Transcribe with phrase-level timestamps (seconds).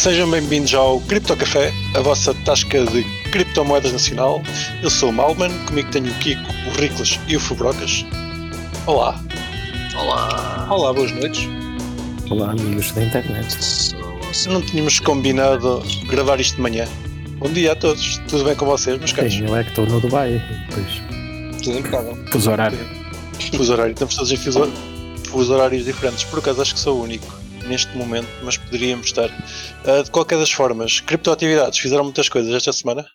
[0.00, 4.42] Sejam bem-vindos ao Cripto Café, a vossa tasca de criptomoedas nacional.
[4.82, 8.06] Eu sou o Malman, comigo tenho o Kiko, o Riclas e o Fubrocas.
[8.86, 9.22] Olá.
[9.94, 10.66] Olá.
[10.70, 11.46] Olá, boas noites.
[12.30, 13.58] Olá, amigos da internet.
[14.48, 16.88] Não tínhamos combinado gravar isto de manhã.
[17.36, 18.16] Bom dia a todos.
[18.26, 19.34] Tudo bem com vocês, meus caros?
[19.34, 20.42] Sim, eu é que estou no Dubai.
[20.70, 22.18] Depois, Tudo impecável.
[22.32, 22.78] fuso horário.
[23.54, 23.92] Fuso horário.
[23.92, 26.24] Estamos todos em fuso horários diferentes.
[26.24, 27.39] Por acaso acho que sou o único
[27.70, 29.30] neste momento, mas poderíamos estar.
[29.86, 33.06] Ah, de qualquer das formas, criptoatividades fizeram muitas coisas esta semana.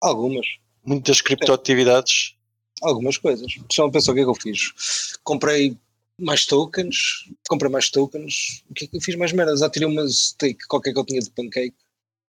[0.00, 0.46] Algumas.
[0.86, 2.34] Muitas criptoatividades.
[2.82, 3.46] Algumas coisas.
[3.70, 4.72] Só pensou o que é que eu fiz?
[5.22, 5.76] Comprei
[6.20, 8.62] mais tokens, comprei mais tokens.
[8.70, 9.60] O que é que eu fiz mais merdas?
[9.60, 11.74] Já tirei uma stake qualquer que eu tinha de pancake.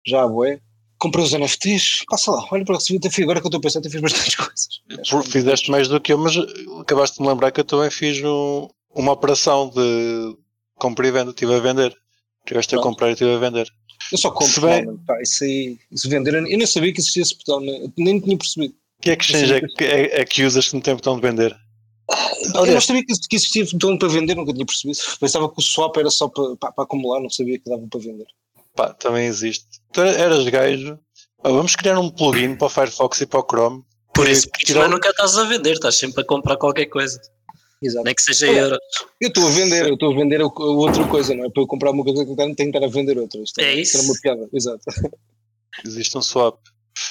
[0.07, 0.59] Já a bué.
[0.99, 2.03] Comprei os NFTs.
[2.09, 3.99] Passa lá, olha para o que até agora que eu estou a pensar, até fiz
[4.01, 5.29] bastantes coisas.
[5.29, 6.35] Fizeste mais do que eu, mas
[6.79, 10.37] acabaste de me lembrar que eu também fiz um- uma operação de
[10.75, 11.31] compra e venda.
[11.31, 11.95] Estive a vender.
[12.45, 13.67] Tiveste a comprar e estive a vender.
[14.11, 16.99] Eu só compro, Se bem- realmente, pá, isso aí, isso vender, eu nem sabia que
[16.99, 18.73] existia esse botão, nem, nem tinha percebido.
[19.01, 21.55] Que exchange é que, é, é que usas que não tem botão de vender?
[22.41, 24.97] eu não Aliás, sabia que, existia botão para vender, nunca tinha percebido.
[25.21, 27.99] Pensava que o swap era só para, para, para acumular, não sabia que dava para
[28.01, 28.25] vender.
[28.75, 29.65] pá, também existe.
[29.93, 30.99] Tu eras gajo.
[31.41, 33.83] Ah, vamos criar um plugin para o Firefox e para o Chrome.
[34.13, 36.87] Por isso, que porque tirar- também nunca estás a vender, estás sempre a comprar qualquer
[36.87, 37.19] coisa,
[37.83, 38.05] Exato.
[38.05, 38.79] nem que seja Olha, euros.
[39.21, 41.49] Eu estou a vender, eu estou a vender o- outra coisa, não é?
[41.49, 43.41] Para eu comprar uma coisa que eu tenho que estar a vender outra.
[43.41, 43.97] Isto É isso.
[43.97, 44.83] era uma piada, exato.
[45.85, 46.57] Existe um swap.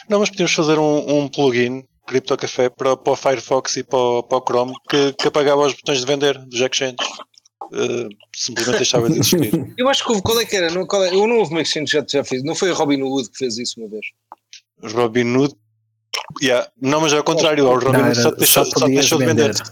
[0.08, 3.98] Não, mas podíamos fazer um, um plugin Crypto Café para, para o Firefox e para
[3.98, 7.06] o, para o Chrome que, que apagava os botões de vender dos exchanges.
[7.72, 9.50] Uh, simplesmente deixava de existir.
[9.78, 10.70] Eu acho que houve, qual é que era?
[10.70, 13.00] Não, qual é, eu não houve uma exchange já, já fiz, não foi a Robin
[13.02, 14.04] Hood que fez isso uma vez.
[14.82, 15.54] Robinhood.
[16.42, 16.68] Yeah.
[16.80, 17.64] Não, mas é ao contrário.
[17.64, 19.52] O Não, Robinhood era- só, deixou, só deixou de vender.
[19.54, 19.62] vender.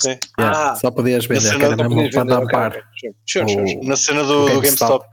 [0.00, 0.18] Sim.
[0.38, 0.76] Yeah, Ah.
[0.76, 2.70] só podias vender, que era mesmo para vender, dar ok, par.
[2.70, 3.86] ok, Sure, sure, sure.
[3.86, 5.06] Na cena do, do GameStop.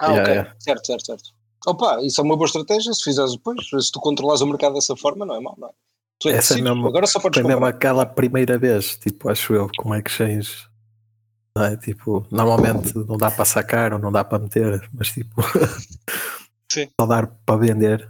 [0.00, 0.32] Ah, Yeah, ok.
[0.34, 0.54] yeah.
[0.58, 1.22] Certo, certo, certo.
[1.66, 3.58] Opa, isso é uma boa estratégia se fizeres depois.
[3.68, 5.72] Se tu controlas o mercado dessa forma, não é mau, não é?
[6.18, 9.68] Tu é Essa mesmo- agora só podes Foi mesmo aquela primeira vez, tipo, acho eu,
[9.76, 10.66] com exchange.
[11.54, 11.76] Não é?
[11.76, 15.34] Tipo, normalmente não dá para sacar ou não dá para meter, mas tipo,
[16.70, 16.88] Sim.
[16.98, 18.08] só dar para vender,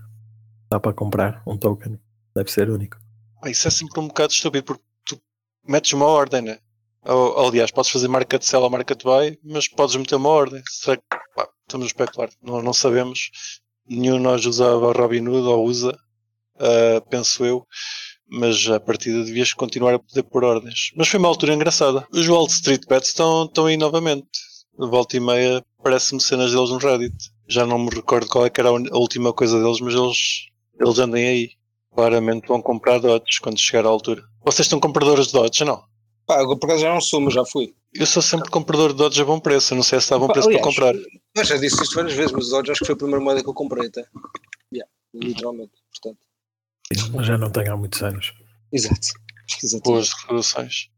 [0.71, 1.99] dá para comprar um token,
[2.37, 2.97] deve ser único.
[3.43, 4.83] Ah, Isso é sempre um bocado estúpido porque
[5.67, 6.59] metes uma ordem, né?
[7.05, 10.63] Ou, aliás, podes fazer market sell ou market buy, mas podes meter uma ordem.
[10.69, 11.03] Será que
[11.35, 12.31] pá, estamos a especular?
[12.43, 13.31] Não, não sabemos.
[13.89, 15.99] Nenhum de nós usava Robinhood ou usa,
[16.59, 17.67] ah, penso eu.
[18.29, 20.91] Mas a partida devias continuar a poder pôr ordens.
[20.97, 22.07] Mas foi uma altura engraçada.
[22.11, 24.29] Os Wall Street Bets estão, estão aí novamente.
[24.79, 27.15] De volta e meia parece-me cenas deles no Reddit.
[27.47, 30.47] Já não me recordo qual é que era a última coisa deles, mas eles,
[30.81, 31.51] eles andem aí.
[31.95, 34.23] Claramente vão comprar Dodge quando chegar à altura.
[34.45, 35.83] Vocês estão compradores de Dodge, não?
[36.27, 37.75] Pá, agora por acaso já não sou, mas já fui.
[37.95, 39.73] Eu sou sempre comprador de Dodge a bom preço.
[39.75, 40.95] Eu não sei se está a bom Pá, preço aliás, para comprar.
[41.35, 43.43] Eu já disse isto várias vezes, mas o Dodge acho que foi a primeira moeda
[43.43, 44.05] que eu comprei até.
[44.73, 45.73] Yeah, literalmente.
[45.91, 46.21] Portanto,
[47.15, 48.33] Mas já não tenho há muitos anos.
[48.73, 49.09] exato.
[49.85, 50.89] Boas reduções.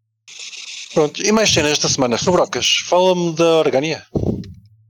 [0.92, 2.16] Pronto, e mais cenas esta semana.
[2.16, 4.06] Fabrocas, fala-me da Organia.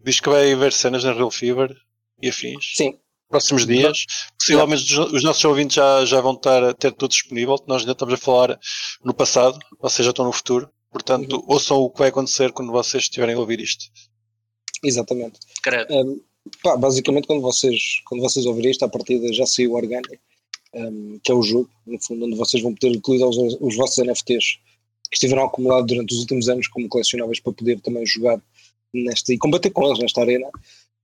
[0.05, 1.75] Diz que vai haver cenas na Real Fever
[2.21, 2.73] e afins.
[2.77, 2.99] Sim,
[3.35, 4.07] Próximos dias.
[4.39, 7.57] Possivelmente os, os nossos ouvintes já, já vão estar a ter tudo disponível.
[7.67, 8.61] Nós ainda estamos a falar
[9.05, 10.71] no passado, vocês já estão no futuro.
[10.93, 13.87] Portanto, ouçam o que vai acontecer quando vocês estiverem a ouvir isto.
[14.85, 15.41] exatamente.
[15.65, 15.93] Credo.
[15.93, 16.21] Um,
[16.63, 20.21] pá, basicamente, quando vocês, quando vocês ouvirem isto, à partida já saiu o Organic,
[20.73, 23.99] um, que é o jogo, no fundo, onde vocês vão poder utilizar os, os vossos
[23.99, 24.59] NFTs
[25.11, 28.41] que estiveram acumulados durante os últimos anos como colecionáveis para poder também jogar
[28.93, 30.49] nesta e combater com eles nesta arena.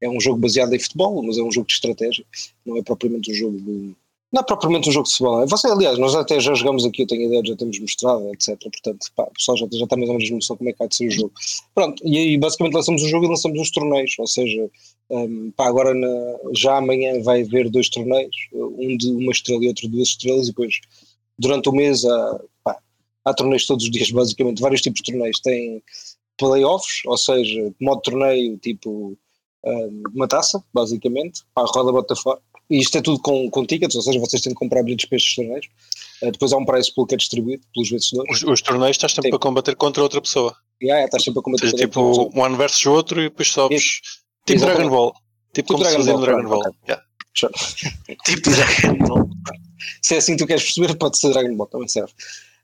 [0.01, 2.25] É um jogo baseado em futebol, mas é um jogo de estratégia,
[2.65, 3.95] não é propriamente um jogo de.
[4.33, 5.43] Não é propriamente um jogo de futebol.
[5.43, 5.47] é?
[5.47, 8.57] Você, aliás, nós até já jogamos aqui, eu tenho ideia, já temos mostrado, etc.
[8.61, 10.87] Portanto, pá, o pessoal já, já está mais ou menos noção como é que há
[10.87, 11.33] de ser o jogo.
[11.75, 14.71] Pronto, e aí basicamente lançamos o jogo e lançamos os torneios, ou seja,
[15.11, 19.69] um, pá, agora na- já amanhã vai haver dois torneios, um de uma estrela e
[19.69, 20.75] outro de duas estrelas, e depois
[21.37, 22.79] durante o mês há, pá,
[23.25, 25.41] há torneios todos os dias, basicamente, vários tipos de torneios.
[25.41, 25.83] Tem
[26.39, 29.19] playoffs, ou seja, modo torneio tipo
[29.65, 32.41] um, uma taça, basicamente, pá, roda bota fora.
[32.69, 35.17] E isto é tudo com, com tickets, ou seja, vocês têm de comprar bilhetes para
[35.17, 35.67] estes torneios.
[36.23, 38.43] Uh, depois há um price pool que é distribuído pelos vencedores.
[38.43, 39.37] Os, os torneios estás sempre Sim.
[39.37, 40.57] a combater contra outra pessoa.
[40.81, 42.93] E ah, é, estás sempre a combater seja, com outra tipo, um ano versus o
[42.93, 44.01] outro e depois sobes.
[44.47, 44.77] Tipo Exatamente.
[44.77, 45.15] Dragon Ball.
[45.53, 46.75] Tipo como se Dragon fazia no Ball, Dragon Ball.
[46.89, 47.05] Yeah.
[48.25, 49.31] Tipo Dragon Ball.
[50.03, 52.13] se é assim que tu queres perceber, pode ser Dragon Ball, também serve.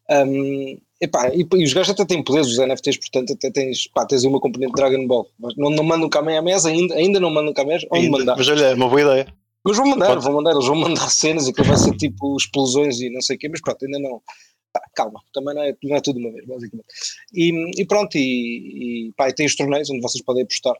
[0.09, 4.05] Um, epá, e, e os gajos até têm poderes, os NFTs, portanto, até tens, pá,
[4.07, 5.29] tens uma componente de Dragon Ball.
[5.39, 8.09] Mas não, não mandam cá à mesa, ainda, ainda não mandam cá à mesa, onde
[8.09, 8.37] mandar.
[8.37, 9.35] Mas olha, é uma boa ideia.
[9.65, 12.37] Mas vão mandar, Pode- vão mandar, eles vão mandar cenas e que vai ser tipo
[12.37, 14.23] explosões e não sei o quê, mas pronto, ainda não.
[14.73, 16.87] Pá, calma, também não é, não é tudo uma vez, basicamente.
[17.35, 20.75] E, e pronto, e, e pá, e tem os torneios onde vocês podem apostar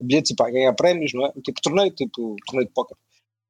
[0.00, 1.32] bilhetes e pá, ganhar prémios, não é?
[1.44, 2.96] Tipo torneio, tipo torneio de póquer.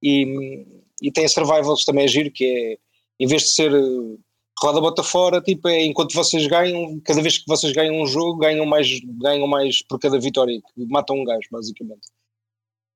[0.03, 0.67] E,
[1.01, 2.79] e tem survivals também a giro, que é,
[3.25, 4.17] em vez de ser eh,
[4.60, 8.38] roda bota fora, tipo, é enquanto vocês ganham, cada vez que vocês ganham um jogo,
[8.38, 12.08] ganham mais, ganham mais por cada vitória, matam um gajo, basicamente.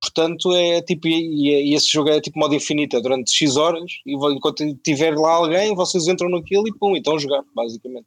[0.00, 3.90] Portanto, é tipo, e, e esse jogo é tipo modo infinito, é durante X horas,
[4.04, 8.06] e enquanto tiver lá alguém, vocês entram naquilo e pum, e estão a jogar, basicamente.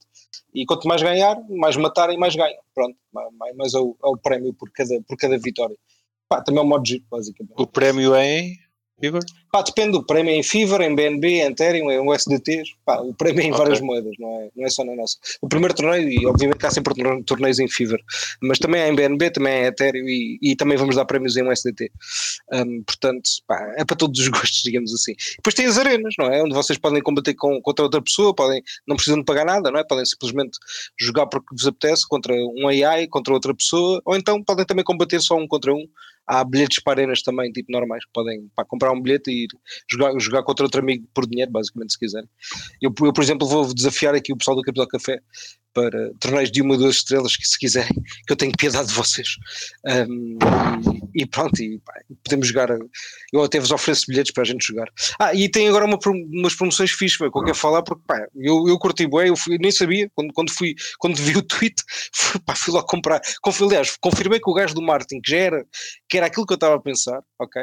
[0.53, 2.59] E quanto mais ganhar, mais matarem, mais ganham.
[2.73, 5.75] Pronto, mais, mais é, o, é o prémio por cada, por cada vitória.
[6.29, 7.55] Pá, também é um modo giro, basicamente.
[7.57, 8.53] O prémio é
[9.01, 9.21] Igor?
[9.51, 13.41] Pá, depende do prémio em Fever, em BNB, em Ethereum, em USDT, pá, o prémio
[13.41, 13.57] é em Ok.
[13.63, 15.17] várias moedas, não é, não é só na nossa.
[15.41, 17.99] O primeiro torneio, e obviamente há sempre torne- torneios em Fever,
[18.41, 21.35] mas também é em BNB, também é em Ethereum e, e também vamos dar prémios
[21.37, 21.91] em USDT.
[22.53, 25.15] Um, portanto, pá, é para todos os gostos, digamos assim.
[25.37, 26.43] Depois tem as arenas, não é?
[26.43, 29.79] Onde vocês podem combater com, contra outra pessoa, podem, não precisam de pagar nada, não
[29.79, 29.83] é?
[29.83, 30.57] Podem simplesmente
[30.99, 35.19] jogar porque vos apetece contra um AI, contra outra pessoa, ou então podem também combater
[35.21, 35.87] só um contra um.
[36.31, 39.47] Há bilhetes para arenas também, tipo normais, podem pá, comprar um bilhete e ir
[39.91, 42.29] jogar, jogar contra outro amigo por dinheiro, basicamente, se quiserem.
[42.79, 45.19] Eu, eu, por exemplo, vou desafiar aqui o pessoal do Capital Café
[45.73, 47.93] para torneios de uma ou duas estrelas, que se quiserem,
[48.25, 49.27] que eu tenho piedade de vocês.
[49.85, 50.37] Um,
[51.15, 51.93] e, pronto, e, pá,
[52.23, 52.69] podemos jogar.
[53.31, 54.87] Eu até vos ofereço bilhetes para a gente jogar.
[55.19, 58.67] Ah, e tem agora uma, umas promoções fixas, que eu quero falar, porque pá, eu,
[58.67, 61.75] eu curti bué, eu fui- nem sabia, quando, quando, fui, quando vi o tweet,
[62.13, 63.21] fui, pá, fui lá comprar.
[63.61, 65.65] Aliás, confirmei com o gajo do Martin que já era,
[66.07, 67.61] que era aquilo que eu estava a pensar, ok?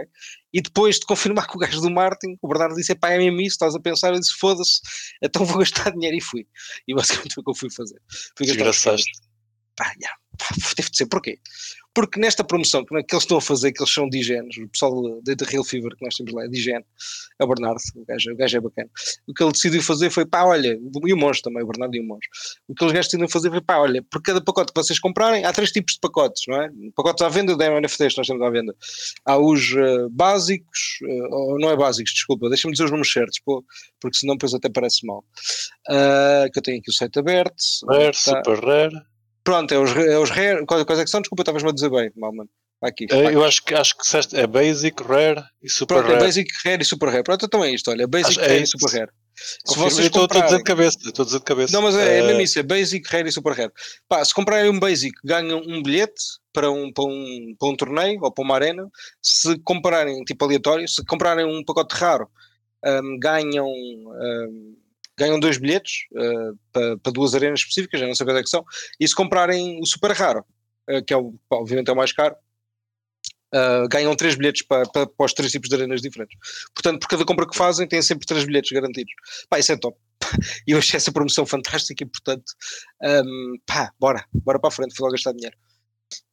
[0.57, 3.43] E depois de confirmar com o gajo do Martin, o Bernardo disse: pá, é mesmo
[3.43, 4.15] isso, estás a pensar?
[4.15, 4.81] Eu disse: foda-se,
[5.23, 6.47] então vou gastar dinheiro e fui.
[6.89, 8.01] E basicamente foi o que eu fui fazer.
[8.35, 9.13] Fui Desgraçaste.
[9.77, 10.17] pá, já, pá,
[10.77, 11.39] deve de ser, porquê?
[11.95, 14.69] Porque nesta promoção que, que eles estão a fazer, que eles são de higiene, o
[14.69, 16.85] pessoal da Real Fever que nós temos lá é de higiene,
[17.41, 18.91] é o Bernardo, o gajo, o gajo é bacana.
[19.27, 22.01] O que ele decidiu fazer foi, pá, olha, e o Monge também, o Bernardo e
[22.01, 22.29] o Monge.
[22.69, 25.47] O que eles gajos decidiram fazer foi, pá, olha, por cada pacote que vocês comprarem,
[25.47, 26.69] há três tipos de pacotes, não é?
[26.95, 28.77] Pacotes à venda da NFTs que nós temos à venda.
[29.25, 33.41] Há os eh, básicos, eh, ou não é básicos, desculpa, deixa-me dizer os números certos,
[33.41, 33.65] pô,
[33.99, 35.25] porque senão depois até parece mal.
[35.89, 37.55] Ah, que eu tenho aqui o site aberto.
[37.89, 38.13] Rare, Tá.
[38.13, 38.95] super rare.
[39.47, 40.67] Pronto, é os, é os rare.
[40.67, 41.21] Quais, é que são?
[41.21, 42.51] Desculpa, estavas-me a dizer bem, mal, mano.
[42.81, 43.07] Vai Aqui.
[43.11, 43.35] Eh, vai.
[43.35, 46.25] Eu acho que acho que disseste- é basic, rare e super Pronto, é rare.
[46.27, 47.23] basic, rare e super rare.
[47.23, 48.07] Pronto, então é isto, olha.
[48.07, 48.79] Basic, Acho- é rare e isso.
[48.79, 49.11] super rare.
[49.39, 50.99] Se Confirmo, vocês eu estou estou a dizer de cabeça.
[51.07, 51.73] Estou a dizer de cabeça.
[51.73, 53.73] Não, mas é, é Eh, mesmo isso, é basic, rare e super rare.
[54.09, 56.23] Pá, se comprarem um basic, ganham um bilhete
[56.53, 58.89] para um, para, um, para um torneio ou para uma arena.
[59.23, 62.29] Se comprarem, tipo aleatório, se comprarem um pacote raro,
[62.85, 64.75] hum, ganham, hum,
[65.19, 68.51] ganham dois bilhetes uh, para, para duas arenas específicas, já não sei quais é que
[68.51, 68.65] são.
[69.01, 70.45] E se comprarem o super raro,
[70.91, 72.37] uh, que é o, obviamente é o mais caro,
[73.55, 76.37] Uh, ganham três bilhetes para, para, para os três tipos de arenas diferentes.
[76.75, 79.13] Portanto, por cada compra que fazem, têm sempre três bilhetes garantidos.
[79.49, 79.97] Pá, isso é top.
[80.67, 82.45] E eu achei essa promoção fantástica e, portanto,
[83.03, 85.57] um, pá, bora, bora para a frente, fui lá gastar dinheiro.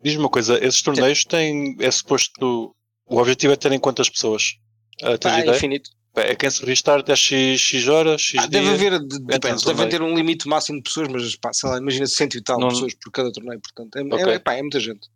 [0.01, 1.77] Diz-me uma coisa, esses torneios têm.
[1.79, 2.75] É suposto.
[3.05, 4.57] O objetivo é terem quantas pessoas?
[5.01, 5.55] Uh, ideia?
[5.55, 5.91] infinito.
[6.15, 10.01] É quem se registrar até X, X horas, X Ah, deve haver, de- depende, ter
[10.01, 12.93] um limite máximo de pessoas, mas pá, sei lá, imagina cento e tal Não- pessoas
[12.93, 14.33] por cada torneio, portanto, é, Ok.
[14.35, 15.09] é, pá, é muita gente.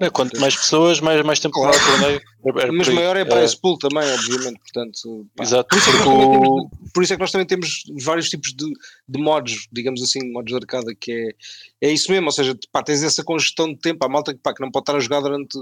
[0.00, 1.76] É, quanto mais pessoas, mais, mais tempo Claro.
[1.84, 2.20] torneio.
[2.46, 5.42] É- é mas maior é para esse pool também, obviamente, portanto, pá.
[5.42, 7.32] Exato, Por isso, é que porque nós também o- temos, por isso é que nós
[7.32, 8.64] também temos vários tipos de,
[9.08, 11.10] de modos, digamos assim, modos de arcada, que
[11.80, 14.40] é, é isso mesmo, ou seja, pá, tens essa congestão de tempo, há malta que,
[14.40, 15.58] pá, que não pode estar a jogar durante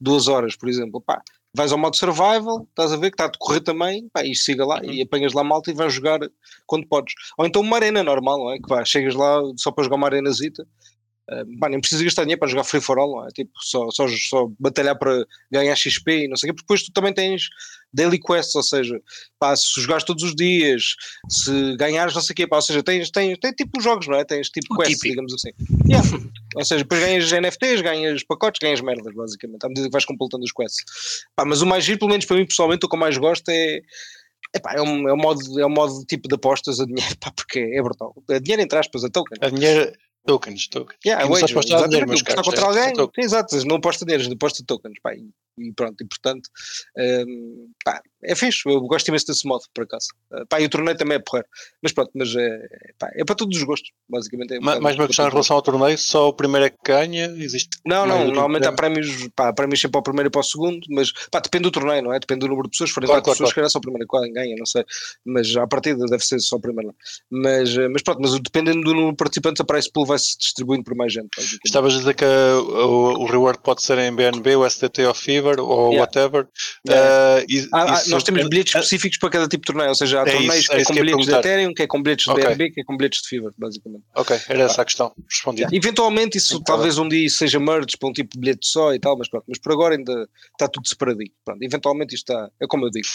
[0.00, 1.22] duas horas, por exemplo, pá,
[1.54, 4.66] vais ao modo survival, estás a ver que está a decorrer também, pá, e siga
[4.66, 6.18] lá, e apanhas lá malta e vais jogar
[6.66, 7.14] quando podes.
[7.38, 8.58] Ou então uma arena normal, não é?
[8.58, 10.66] Que vai, chegas lá só para jogar uma arenazita,
[11.30, 13.28] Uh, nem precisa gastar dinheiro para jogar free for all, é?
[13.30, 16.82] Tipo, só, só, só batalhar para ganhar XP e não sei o quê, porque depois
[16.82, 17.48] tu também tens
[17.94, 19.00] daily quests, ou seja,
[19.38, 20.96] pá, se jogares todos os dias,
[21.30, 24.16] se ganhares não sei o quê, pá, ou seja, tens, tens, tens tipo jogos, não
[24.16, 24.24] é?
[24.24, 25.12] Tens tipo O quests, típico.
[25.12, 25.50] digamos assim.
[25.88, 26.06] Yeah.
[26.56, 30.44] ou seja, depois ganhas NFTs, ganhas pacotes, ganhas merdas, basicamente, à medida que vais completando
[30.44, 30.84] os quests.
[31.36, 33.48] Pá, mas o mais giro, pelo menos para mim pessoalmente, o que eu mais gosto
[33.48, 33.80] é.
[34.54, 37.32] Epá, é, um, é, um modo, é um modo tipo de apostas a dinheiro, pá,
[37.34, 38.14] porque é brutal.
[38.30, 39.38] É dinheiro entre aspas, a token.
[39.40, 39.92] a dinheiro.
[40.26, 40.98] Tokens, tokens.
[41.04, 43.24] Yeah, E não só apostar dinheiro, meus caros, contra é, alguém, token.
[43.24, 45.28] exato, não aposta dinheiro, aposta tokens, pá, e,
[45.58, 46.48] e pronto, e portanto,
[46.96, 50.08] hum, pá, é fixe, eu gosto imenso desse modo, por acaso.
[50.32, 51.46] Uh, pá, e o torneio também é porreiro,
[51.82, 54.54] mas pronto, mas é, pá, é para todos os gostos, basicamente.
[54.54, 56.70] É um Ma- bocado Mais uma questão em relação ao torneio, só o primeiro é
[56.70, 57.78] que ganha, existe.
[57.86, 59.02] Não, não, que normalmente há prémio.
[59.02, 61.64] prémios, pá, há prémios sempre para o primeiro e para o segundo, mas pá, depende
[61.64, 62.18] do torneio, não é?
[62.18, 63.70] Depende do número de pessoas, se forem Claro, claro, pessoas, claro.
[63.70, 64.84] só o primeiro qual ganha, não sei,
[65.24, 66.94] mas à partida deve ser só o primeiro.
[67.30, 70.38] Mas, eh, mas pronto, mas dependendo do número de participantes, a price pool vai vai-se
[70.38, 71.28] distribuindo por mais gente.
[71.66, 75.12] Estavas a dizer que uh, o, o reward pode ser em BNB, o STT ou
[75.12, 76.00] Fever ou Yeah.
[76.00, 76.46] whatever.
[76.88, 77.42] Yeah.
[77.42, 79.94] Uh, e- Ah, ah, isso- nós temos bilhetes específicos para cada tipo de torneio, ou
[79.94, 81.32] seja, há É torneios é que é isso com que ia bilhetes de.
[81.34, 82.44] Ethereum, que é com bilhetes de Ok.
[82.44, 84.04] BNB, que é com bilhetes de Fever, basicamente.
[84.14, 85.12] Ok, era essa a questão.
[85.30, 85.74] Respondido.
[85.74, 88.98] Eventualmente isso Então, talvez um dia seja merge para um tipo de bilhete só e
[88.98, 91.30] tal, mas pronto, mas por agora ainda está tudo separadinho.
[91.44, 93.06] Pronto, eventualmente isto está, é como eu digo.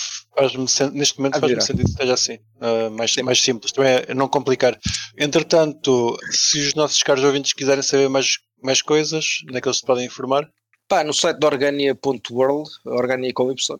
[0.93, 2.35] Neste momento faz-me sentido que esteja assim.
[2.61, 3.23] uh, mais, Sim.
[3.23, 3.71] mais simples.
[3.71, 4.77] Também é não complicar.
[5.17, 9.77] Entretanto, se os nossos caros ouvintes quiserem saber mais, mais coisas, onde é que eles
[9.79, 10.47] se podem informar?
[10.87, 13.79] Pá, no site da Organia.world, Organia com Y,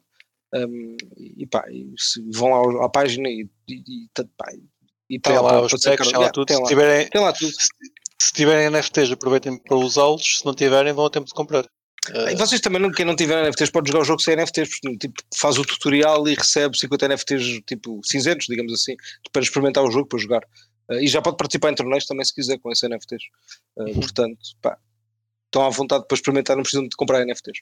[0.56, 1.66] um, e pá,
[1.98, 4.52] se vão lá ao- à página e, e, e, pá,
[5.10, 6.46] e Tem lá para- os sacar- tem lá tudo.
[6.46, 7.52] Tem Se lá, tiverem, tem lá tudo.
[8.22, 10.38] se tiverem NFTs, aproveitem para usá-los.
[10.40, 11.64] Se não tiverem, vão a tempo de comprar.
[12.12, 14.80] Uh, E vocês também, não- quem não tiver NFTs, pode jogar o jogo sem NFTs,
[14.80, 18.96] porque tipo, faz o tutorial e recebe 50 NFTs tipo cinzentos, digamos assim,
[19.32, 20.42] para experimentar o jogo, para jogar.
[20.90, 23.24] Uh, e já pode participar em torneios também se quiser com esses NFTs.
[23.78, 24.00] Uh, Uhum.
[24.00, 24.78] Portanto, pá,
[25.46, 27.60] estão à vontade para experimentar, não precisam de comprar NFTs.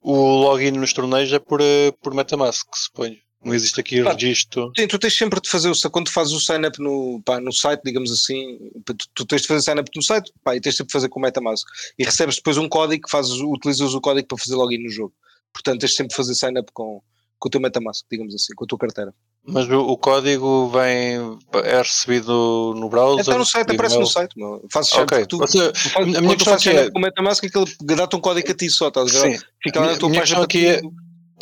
[0.00, 3.16] O login nos torneios é por, uh, por Metamask, suponho.
[3.44, 4.72] Não existe aqui Pá, registro.
[4.76, 7.80] Sim, tu tens sempre de fazer, o, quando fazes o sign-up no, pá, no site,
[7.84, 10.92] digamos assim, tu, tu tens de fazer sign-up no site pá, e tens sempre de
[10.92, 11.64] fazer com o Metamask.
[11.96, 15.14] E recebes depois um código que fazes, utilizas o código para fazer login no jogo.
[15.52, 17.00] Portanto, tens sempre de fazer sign-up com,
[17.38, 19.14] com o teu Metamask, digamos assim, com a tua carteira.
[19.48, 23.22] Mas o, o código vem, é recebido no browser?
[23.22, 24.32] Então no site, aparece no site.
[24.36, 24.64] meu.
[24.72, 25.06] Fazes Ok.
[25.08, 27.64] sign-up, tu, Você- tu a minha questão aqui é- com o Metamask, aquele
[27.96, 29.38] dá-te um código a ti só, estás a ver?
[29.38, 29.44] Sim.
[29.62, 30.80] Fica lá A na tua minha página aqui é-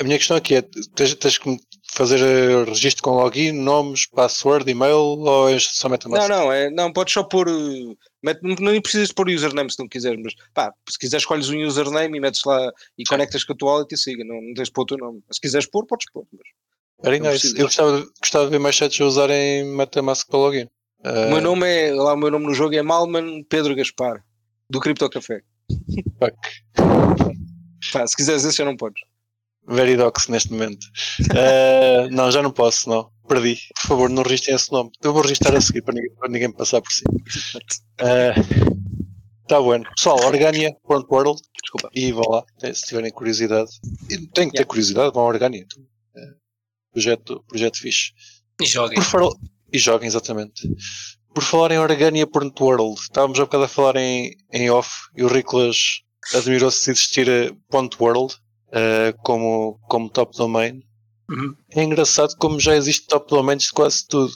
[0.00, 0.62] A minha questão aqui é:
[0.96, 1.56] tens, tens que
[1.92, 6.28] fazer eh, registro com login, nomes, password, e-mail ou é só Metamask?
[6.28, 7.46] Não, não, é, não, podes só pôr.
[7.48, 12.18] não, nem precisas pôr username se não quiseres, mas pá, se quiseres escolhes um username
[12.18, 14.72] e metes lá e conectas com a tua wallet e siga, não, não tens de
[14.72, 15.20] pôr o teu nome.
[15.30, 16.24] Se quiseres pôr, podes pôr.
[16.32, 16.42] Mas,
[17.02, 17.52] Very não nice.
[17.56, 20.64] Eu gostava, de- gostava de ver mais sites a usarem Metamask para login.
[20.64, 24.24] O Eh, meu nome é, lá o meu nome no jogo é Malman Pedro Gaspar,
[24.70, 25.42] do Cripto Café.
[26.18, 26.36] fuck.
[27.92, 29.02] Pá, se quiseres esse já não podes.
[29.66, 30.86] Veridox neste momento.
[31.34, 33.10] Eh, não, já não posso, não.
[33.28, 33.58] Perdi.
[33.82, 34.90] Por favor, não registrem esse nome.
[35.02, 37.14] Eu vou registrar a seguir para ninguém, para ninguém passar por cima.
[39.42, 39.84] Está bueno.
[39.96, 41.90] Pessoal, organia.world Desculpa.
[41.94, 43.70] e vão lá, se tiverem curiosidade.
[44.08, 44.64] Tem que ter Yeah.
[44.66, 45.66] curiosidade, vão ao Organia.
[46.94, 48.12] Eh, projeto, projeto fixe.
[48.60, 48.98] E joguem.
[49.72, 50.62] E joguem, exatamente.
[51.34, 56.02] Por falar em Organia.world, estávamos há bocado a falar em, em off e o Riclas
[56.32, 58.34] admirou-se de existir a ponto .world
[58.72, 60.82] eh, como, como top domain.
[61.28, 61.54] Uhum.
[61.70, 64.32] É engraçado como já existe top domains de quase tudo.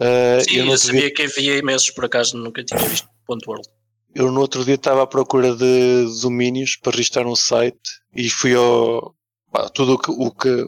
[0.00, 3.08] Eh, Sim, eu, eu outro dia, sabia que havia imensos, por acaso nunca tinha visto
[3.26, 3.68] ponto .world.
[4.14, 7.78] eu no outro dia estava à procura de domínios para registrar um site
[8.14, 9.14] e fui ao
[9.52, 10.64] pá, tudo o que o, que,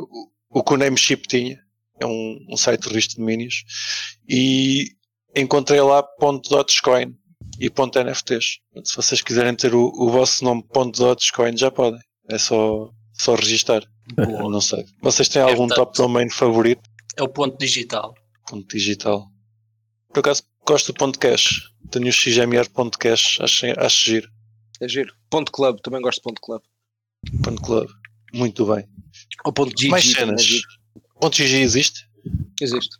[0.51, 1.59] o, que o Nameship tinha.
[2.01, 3.63] É um, um site de registro de domínios
[4.27, 4.87] e
[5.37, 6.03] encontrei lá
[6.49, 7.15] .dogecoin
[7.59, 8.59] e .nfts.
[8.85, 12.01] Se vocês quiserem ter o, o vosso nome .dogecoin já podem.
[12.31, 13.83] É só, só registar.
[14.15, 14.51] Boa.
[14.51, 14.85] Não sei.
[15.03, 16.83] Vocês têm algum Portanto- top domain favorito?
[17.17, 18.15] É o ponto digital.
[18.49, 19.27] Ponto digital.
[20.13, 21.71] Por acaso gosto do ponto cash.
[21.91, 24.29] Tenho o xmr.cash, acho, acho giro.
[24.81, 25.13] É giro.
[25.29, 26.63] Ponto Club, também gosto de Ponto Club.
[27.45, 27.89] Ponto club.
[28.33, 28.87] Muito bem.
[29.45, 29.89] Ou Ponto GG.
[29.89, 30.43] Mais cenas.
[30.43, 30.67] giro.
[31.21, 32.09] Ponto GG existe?
[32.61, 32.97] Existe.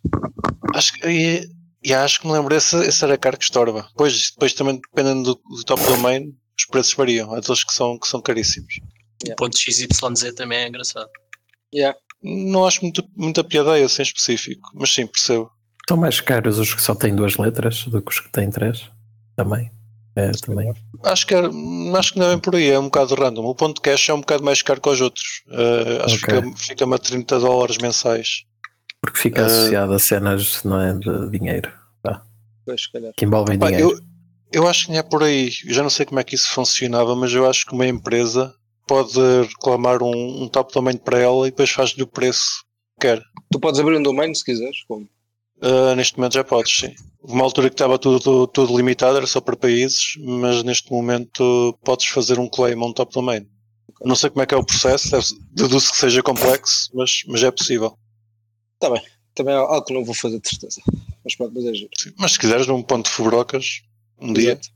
[0.73, 1.49] Acho que, e,
[1.83, 3.87] e acho que me lembro, esse, esse era caro que estorba.
[3.89, 7.33] Depois, depois também, dependendo do, do top domain, os preços variam.
[7.33, 8.75] Há aqueles que são, que são caríssimos.
[9.23, 9.33] Yeah.
[9.33, 9.87] O ponto XYZ
[10.35, 11.09] também é engraçado.
[11.73, 11.97] Yeah.
[12.23, 15.51] Não acho muito, muita piada esse em específico, mas sim, percebo.
[15.81, 18.89] Estão mais caros os que só têm duas letras do que os que têm três?
[19.35, 19.71] Também.
[20.15, 20.73] É, também.
[21.05, 21.49] Acho que, é-
[21.97, 23.45] acho que não é por aí, é um bocado random.
[23.45, 25.43] O ponto cash é um bocado mais caro que os outros.
[25.49, 26.27] Eh, acho Ok.
[26.41, 28.43] que fica- fica-me a 30 dólares mensais.
[29.01, 29.45] Porque fica Ah.
[29.45, 31.71] associado a cenas não é, de dinheiro,
[32.65, 33.11] Pois, se calhar.
[33.17, 33.91] que envolvem Pá, dinheiro.
[34.53, 35.49] eu, eu acho que não é por aí.
[35.65, 38.53] Eu já não sei como é que isso funcionava, mas eu acho que uma empresa
[38.87, 42.63] pode reclamar um, um top domain para ela e depois faz-lhe o preço
[42.99, 43.21] que quer.
[43.51, 44.83] Tu podes abrir um domain se quiseres.
[44.87, 45.07] Como?
[45.61, 46.95] Uh, neste momento já podes, sim.
[47.21, 52.07] Uma altura que estava tudo, tudo limitado, era só para países, mas neste momento podes
[52.07, 53.47] fazer um claim a um top domain.
[54.03, 55.15] Não sei como é que é o processo,
[55.51, 57.95] deduzo que seja complexo, mas, mas é possível.
[59.35, 60.81] Também é algo que não vou fazer de certeza.
[61.23, 61.91] Mas pronto, mas é giro.
[61.97, 62.11] Sim.
[62.17, 63.83] Mas se quiseres num ponto de fubrocas,
[64.19, 64.69] um dia, Exato.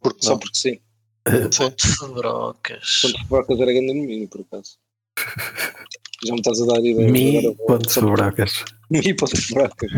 [0.00, 0.38] porque Só não?
[0.38, 0.78] porque sim.
[1.52, 2.14] Sim.
[2.14, 3.00] Brocas.
[3.02, 4.78] Ponto de brocas era grande no mínimo, por acaso.
[6.24, 7.10] Já me estás a dar ideia.
[7.10, 8.64] Mi Agora ponto brocas.
[8.90, 9.90] Mi ponto de brocas.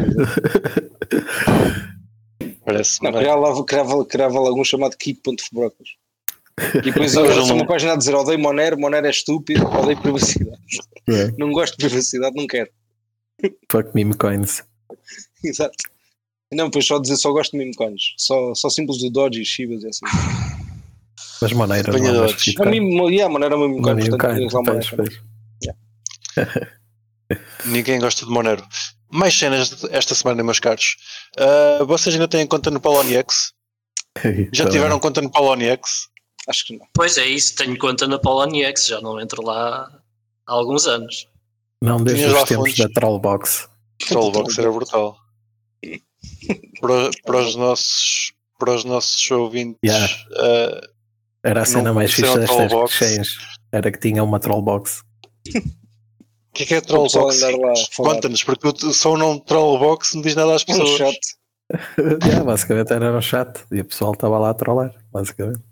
[2.64, 5.88] Parece Não, criava, lá- criava, criava algum chamado Keep ponto de brocas.
[6.74, 10.60] E depois eu sou uma página a dizer odeio Monero, Monero é estúpido, odeio privacidade.
[11.08, 11.32] É.
[11.38, 12.70] Não gosto de privacidade, não quero.
[13.70, 14.62] Fuck meme coins.
[15.42, 15.74] Exato.
[16.52, 18.14] Não, pois só dizer só gosto de meme coins.
[18.18, 20.04] Só, só símbolos do Dodge e Shibas e assim.
[21.40, 24.10] Mas maneiras não andas A mim, yeah, era uma meme coin.
[24.50, 25.22] Portanto,
[27.64, 28.64] Ninguém gosta de Monero.
[29.12, 30.96] Mais cenas esta semana, meus caros.
[31.38, 33.52] Ah, vocês ainda têm conta no Poloniex?
[34.52, 36.08] Já Então, tiveram conta no Poloniex?
[36.48, 36.86] Acho que não.
[36.94, 39.84] Pois é isso, tenho conta na Poloniex, já não entro lá
[40.46, 41.28] há alguns anos.
[41.82, 43.68] Não, desde Tinhas os tempos da Trollbox.
[44.08, 45.16] Trollbox era brutal.
[46.80, 50.12] Para, para os nossos, para os nossos ouvintes, Yeah.
[50.36, 50.80] ah,
[51.44, 53.00] Era a cena mais fixe conheceram destas Trollbox?
[53.00, 53.38] exchanges.
[53.72, 55.02] Era que tinha uma Trollbox.
[56.50, 57.40] o que é que é Trollbox?
[57.96, 60.96] Conta-nos, porque o- só o nome Trollbox não diz nada às É um pessoas.
[60.98, 61.18] chat.
[62.24, 64.94] yeah, basicamente era um chat e o pessoal estava lá a trollar.
[65.12, 65.62] Basicamente.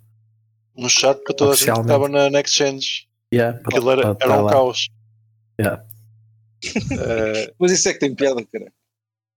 [0.77, 3.09] Um chat para toda a gente que estava na, na Exchange.
[3.35, 4.53] Yeah, para- Aquilo era, era um lá.
[4.53, 4.89] caos.
[5.61, 5.85] Yeah.
[6.93, 8.73] Ah, Mas isso é que tem piada, cara.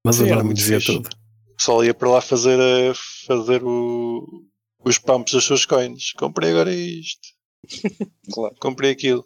[0.05, 0.93] Mas Sim, o era nome muito dizia fixe.
[0.93, 1.10] tudo.
[1.51, 2.93] o pessoal ia para lá fazer, eh,
[3.27, 4.43] fazer o,
[4.83, 6.13] os pumps das suas coins.
[6.13, 7.27] Comprei agora isto,
[8.33, 8.55] Claro.
[8.60, 9.24] comprei aquilo.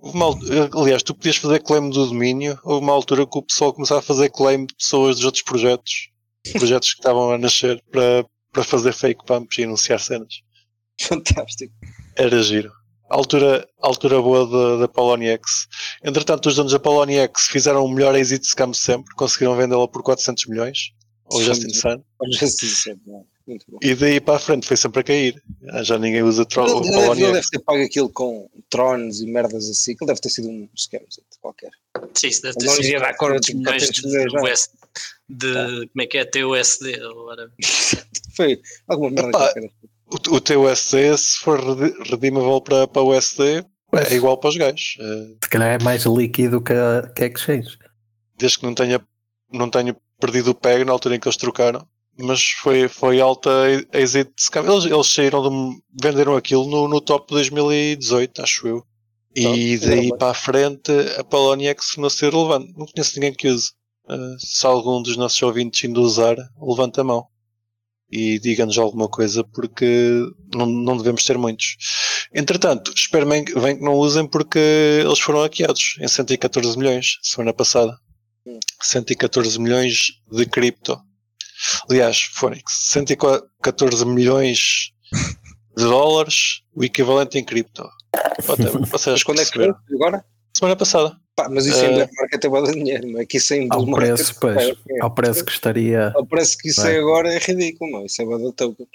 [0.00, 0.38] Uma al-
[0.82, 2.58] aliás, tu podias fazer claim do domínio.
[2.64, 6.10] Houve uma altura que o pessoal começava a fazer claim de pessoas dos outros projetos,
[6.52, 10.40] projetos que estavam a nascer para, para fazer fake pumps e anunciar cenas.
[11.00, 11.72] Fantástico.
[12.16, 12.72] Era giro.
[13.10, 15.66] A altura, a altura boa da, da Poloniex.
[16.04, 19.14] Entretanto, os donos da Poloniex fizeram o melhor exit scam sempre.
[19.14, 20.90] Conseguiram vendê-la por 400 milhões.
[21.32, 21.42] Ou.
[21.42, 22.02] Justin Sun.
[22.20, 22.66] Olha, já se
[23.48, 23.78] não.
[23.82, 25.42] E daí para a frente foi sempre a cair.
[25.70, 28.48] Ah, Já ninguém usa tro- Ele, o ele deve, ele deve ter pago aquilo com
[28.68, 31.00] trones e merdas assim, que ele deve ter sido um scam
[31.40, 31.70] qualquer.
[32.14, 34.68] Sim, isso deve ter Não sido iria dar conta de milhões 400
[35.28, 37.50] de, de como é que é TUSD agora.
[38.36, 39.70] Foi alguma merda Epá, qualquer.
[40.10, 41.60] O, o teu USD, se for
[42.08, 44.10] redeemable para, para o USD, Pois.
[44.10, 44.96] é igual para os gajos.
[45.00, 47.78] Eh, Se calhar é mais líquido que a, que a exchange.
[48.38, 49.00] desde que não tenha,
[49.52, 51.86] não tenha perdido o PEG na altura em que eles trocaram.
[52.18, 53.50] Mas foi, foi alta
[53.92, 54.64] exit scam.
[54.64, 58.84] Eles, eles saíram de, venderam aquilo no, no top de 2018, acho eu.
[59.36, 62.72] E Top, daí para a frente a Poloniex não ser relevante.
[62.76, 63.70] Não conheço ninguém que use.
[64.10, 67.26] Eh, se algum dos nossos ouvintes ainda usar, levanta a mão.
[68.10, 71.76] E diga-nos alguma coisa porque não, não devemos ter muitos.
[72.34, 77.18] Entretanto, espero bem, que- bem que não usem porque eles foram hackeados em 114 milhões
[77.22, 77.96] semana passada.
[78.46, 78.58] Hum.
[78.80, 80.98] 114 milhões de cripto.
[81.90, 84.92] Aliás, foram 114 milhões
[85.76, 87.88] de dólares, o equivalente em cripto.
[88.90, 89.72] Vocês Mas quando é que foi?
[89.94, 90.24] Agora?
[90.56, 91.16] Semana passada.
[91.36, 93.26] Pá, mas isso Eh, em bear market é de dinheiro, não é?
[93.26, 94.56] Que isso em Ao preço, market, pois.
[94.56, 96.12] pá, é- Ao preço que estaria.
[96.16, 96.96] Ao preço que isso é?
[96.96, 98.04] é agora é ridículo, não.
[98.04, 98.88] Isso é de tokens.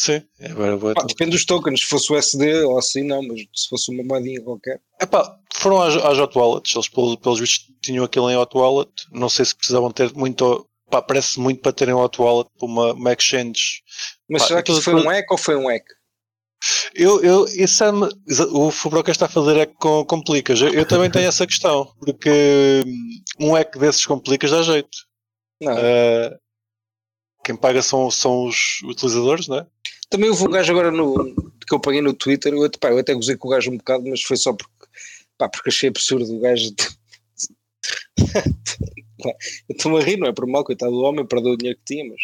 [0.00, 1.80] Sim, é agora vou Pá, depende dos tokens.
[1.80, 3.22] Se fosse o SD ou assim, não.
[3.22, 4.80] Mas se fosse uma moedinha qualquer.
[5.00, 8.90] Epá, foram às, às hot wallets, eles pelos, pelos vistos tinham aquilo em hot wallet,
[9.12, 12.92] não sei se precisavam ter muito, pá, parece muito para terem hot wallet para uma,
[12.92, 13.82] uma exchange.
[14.28, 15.84] Mas Pá, será que isso foi um hack ou foi um hack?
[16.94, 17.90] Eu, eu, isso é,
[18.52, 22.84] o Fubroca está a fazer é com complicas, eu, eu também tenho essa questão, porque
[22.86, 24.98] hum, um hack desses complicas dá jeito.
[25.66, 26.36] Ah,
[27.44, 29.66] quem paga são, são os utilizadores, não é?
[30.10, 31.34] Também houve um gajo agora no,
[31.66, 33.78] que eu paguei no Twitter, eu, até- pá, eu até gozei com o gajo um
[33.78, 34.72] bocado, mas foi só porque,
[35.38, 36.70] pá, porque achei absurdo o gajo.
[36.76, 36.84] Pá,
[39.68, 41.94] eu estou-me a rir, não é por mal, coitado do homem, perdeu o dinheiro que
[41.94, 42.20] tinha, mas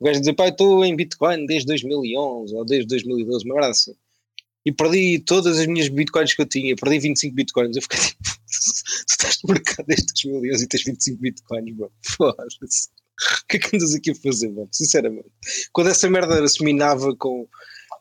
[0.00, 3.94] o gajo dizer, pá, estou em Bitcoin desde 2011 ou desde 2012, uma verdade assim.
[4.64, 7.76] E perdi todas as minhas bitcoins que eu tinha, perdi 25 bitcoins.
[7.76, 11.92] Eu fiquei tipo, tu estás no mercado desde 2011 e tens 25 bitcoins, bro.
[12.02, 12.88] Foda-se.
[13.42, 14.68] O que é que andas aqui a fazer, mano?
[14.70, 15.28] Sinceramente.
[15.72, 17.48] Quando essa merda se minava com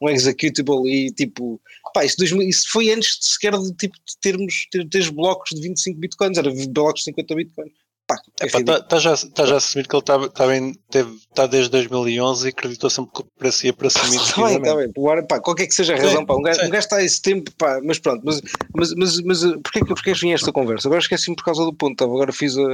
[0.01, 1.59] um executable e tipo,
[1.93, 5.49] pá, isso, 2000 isso foi antes de sequer de, tipo, de termos ter, teres blocos
[5.55, 7.71] de 25 bitcoins, era blocos de 50 bitcoins.
[8.07, 8.83] Pá, é ridículo.
[8.83, 12.45] tá já, tá já a assumir que ele está tá bem, teve, tá desde 2011
[12.45, 15.27] e acreditou sempre que o preço ia para cima Está bem, está bem.
[15.27, 17.21] Pá, qualquer que seja a razão, Sim, pá, um gajo, um gajo está a esse
[17.21, 18.41] tempo, pá, mas pronto, mas,
[18.73, 20.87] mas, mas, mas porquê, porquê que vinha esta conversa?
[20.87, 22.73] Agora esqueci-me por causa do ponto, tava, agora fiz a.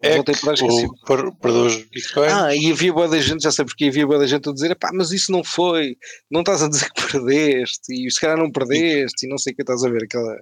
[0.00, 0.86] É voltei para esqueci.
[1.04, 2.32] per- perdeu os bitcoins.
[2.32, 4.76] Ah, e havia boa da gente, já sei porque havia boa da gente a dizer,
[4.76, 5.96] pá, mas isso não foi,
[6.30, 9.56] não estás a dizer que perdeste, e se calhar não perdeste, e não sei o
[9.56, 10.36] que estás a ver, aquela,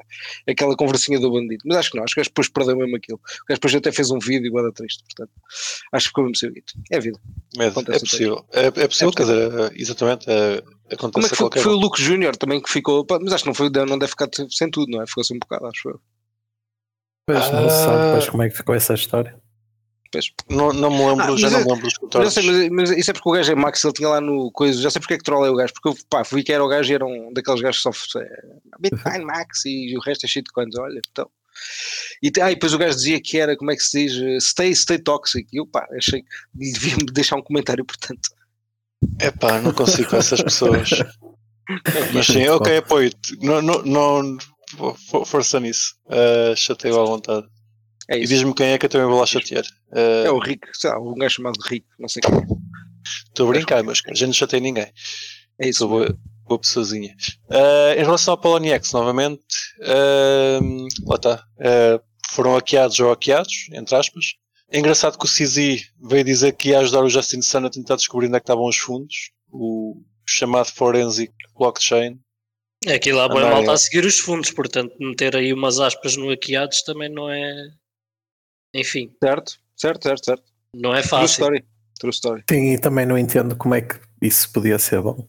[0.47, 1.63] aquela conversinha do bandido.
[1.65, 3.17] Mas acho que não, acho que o gajo depois perdeu mesmo aquilo.
[3.19, 5.31] O gajo depois até fez um vídeo e boa da triste, portanto,
[5.93, 6.67] acho que ficou mesmo seguido.
[6.91, 7.19] É a vida.
[7.57, 7.71] Medo.
[7.71, 8.47] acontece É possível.
[8.53, 10.63] É, é possível, quer dizer, é, exatamente, é,
[10.93, 11.77] acontece Como é que foi, qualquer foi o.
[11.77, 14.71] Luke Júnior também que ficou, pá, mas acho que não, foi, não deve ficar sem
[14.71, 15.07] tudo, não é?
[15.07, 16.01] Ficou sem um bocado, acho eu.
[17.27, 18.07] Pois, não se sabe Ah.
[18.07, 19.37] depois como é que ficou essa história.
[20.13, 20.31] Pois.
[20.49, 22.33] Não, não me lembro, Ah, já mas não é- me lembro dos Mas, escutores.
[22.33, 24.81] sei, mas, mas isso é porque o gajo é Max, ele tinha lá no coisa,
[24.81, 26.69] já sei porque é que trollei o gajo, porque eu pá, vi que era o
[26.69, 28.29] gajo e era um daqueles gajos que só é,
[28.79, 31.29] Bitcoin Max e o resto é shitcoins, olha, então
[32.23, 34.39] E, ah, e depois o gajo dizia que era, como é que se diz, eh,
[34.41, 35.47] stay, stay toxic.
[35.53, 38.29] E eu pá, achei que devia-me deixar um comentário, portanto.
[39.21, 40.89] Epá, não consigo com essas pessoas.
[42.15, 43.37] Mas sim, ok, apoio-te.
[43.45, 44.39] Não, não, não,
[45.09, 45.95] for- força nisso.
[46.07, 47.47] Uh, chateio à vontade.
[48.09, 49.65] É E diz-me quem é que eu também vou lá chatear.
[49.93, 52.33] É Uh, o Rico, sei lá, um gajo chamado Rico, não sei quem.
[53.29, 54.19] Estou a brincar, meus caros.
[54.19, 54.87] Já não chatei ninguém.
[55.59, 55.81] É isso.
[55.81, 56.07] Sou
[56.47, 57.15] boa, pessoazinha.
[57.51, 59.43] Uh, em relação ao Poloniex, novamente,
[59.81, 61.45] uh, lá está.
[61.59, 64.25] Uh, foram hackeados ou hackeados, entre aspas.
[64.71, 67.97] É engraçado que o CZ veio dizer que ia ajudar o Justin Sun a tentar
[67.97, 69.31] descobrir onde é que estavam os fundos.
[69.51, 72.19] O chamado Forensic Blockchain.
[72.93, 76.17] Aquilo lá, boa Andar malta em- a seguir os fundos, portanto, meter aí umas aspas
[76.17, 77.53] no hackeados também não é.
[78.75, 80.43] Enfim, Certo, certo, certo, certo.
[80.75, 81.27] não é True fácil.
[81.45, 81.65] story.
[81.99, 82.45] True story.
[82.51, 85.27] Sim, e também não entendo como é que isso podia ser bom.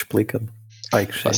[0.00, 0.48] Explica-me.
[0.92, 1.34] Ai, que cheio.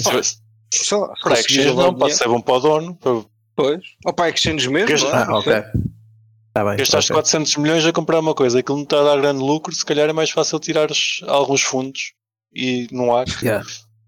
[1.00, 2.94] lá, Para Exchange não, pode ser bom para o dono.
[2.96, 3.80] para- Pois.
[4.04, 5.08] Ou para exchange mesmo.
[5.08, 5.52] Lá, Ah, ok.
[5.52, 6.76] Está bem.
[6.76, 7.22] Gastaste ok.
[7.22, 10.08] 400 milhões a comprar uma coisa, aquilo não está a dar grande lucro, se calhar
[10.10, 10.88] é mais fácil tirar
[11.26, 12.12] alguns fundos
[12.54, 13.24] e não há.
[13.42, 13.64] Yeah.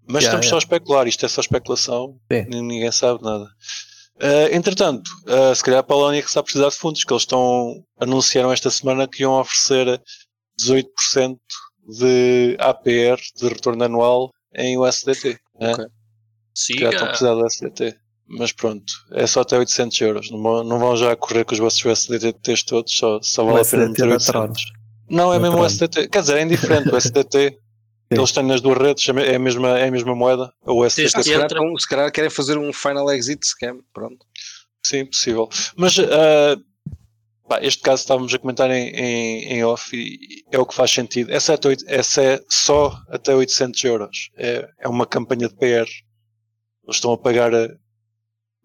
[0.07, 2.45] Mas Yeah, estamos só a especular, isto é só especulação, Sim.
[2.49, 3.47] ni- ninguém sabe nada.
[4.21, 7.23] Ah, entretanto, ah, se calhar a Polónia que está a precisar de fundos, que eles
[7.23, 9.99] estão, anunciaram esta semana que iam oferecer
[10.59, 11.37] 18%
[11.87, 15.39] de APR, de retorno anual, em USDT.
[15.59, 15.71] né?
[15.73, 15.85] Ok.
[16.53, 17.31] Se calhar estão a Siga.
[17.31, 17.95] precisar do USDT.
[18.31, 20.29] Mas pronto, é só até 800 euros.
[20.31, 23.65] Não vão, não vão já correr com os vossos USDTs todos, só, só vale a
[23.65, 24.27] pena meter da 800.
[24.31, 24.53] Tron.
[25.09, 26.07] Não, é Da mesmo o USDT.
[26.09, 26.89] Quer dizer, é indiferente.
[26.93, 27.57] O USDT,
[28.11, 30.51] eles têm nas duas redes, é é a mesma, é a mesma moeda.
[30.63, 33.79] O USDT, Este Ah, se, calhar, se calhar querem fazer um final exit scam.
[33.91, 34.23] Pronto.
[34.85, 35.49] sim, possível.
[35.75, 36.55] Mas ah,
[37.49, 40.91] pá, este caso estávamos a comentar em, em, em off e é o que faz
[40.91, 41.31] sentido.
[41.31, 44.29] Essa é, até essa é só até 800 euros.
[44.37, 45.89] É, é uma campanha de PR.
[45.89, 47.67] Eles estão a pagar a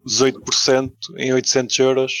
[0.07, 2.13] 18% em 800 euros.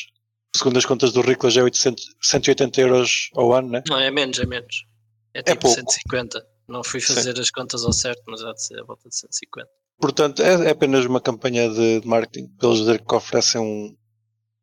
[0.55, 3.83] Segundo as contas do Riclas, é 800, 180 euros ao ano, né?
[3.87, 4.85] Não, é menos, é menos.
[5.33, 5.75] É tipo pouco.
[5.75, 6.45] 150.
[6.67, 9.69] Não fui fazer as contas ao certo, mas há de ser a volta de 150.
[9.99, 13.95] Portanto, é, é apenas uma campanha de, de marketing para eles dizer que oferecem um-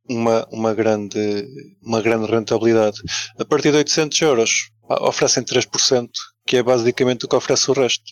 [0.08, 1.46] uma, uma, grande,
[1.82, 3.00] uma grande rentabilidade.
[3.38, 6.08] A partir de 800 euros, pá, oferecem 3%,
[6.46, 8.04] que é basicamente o que oferece o resto.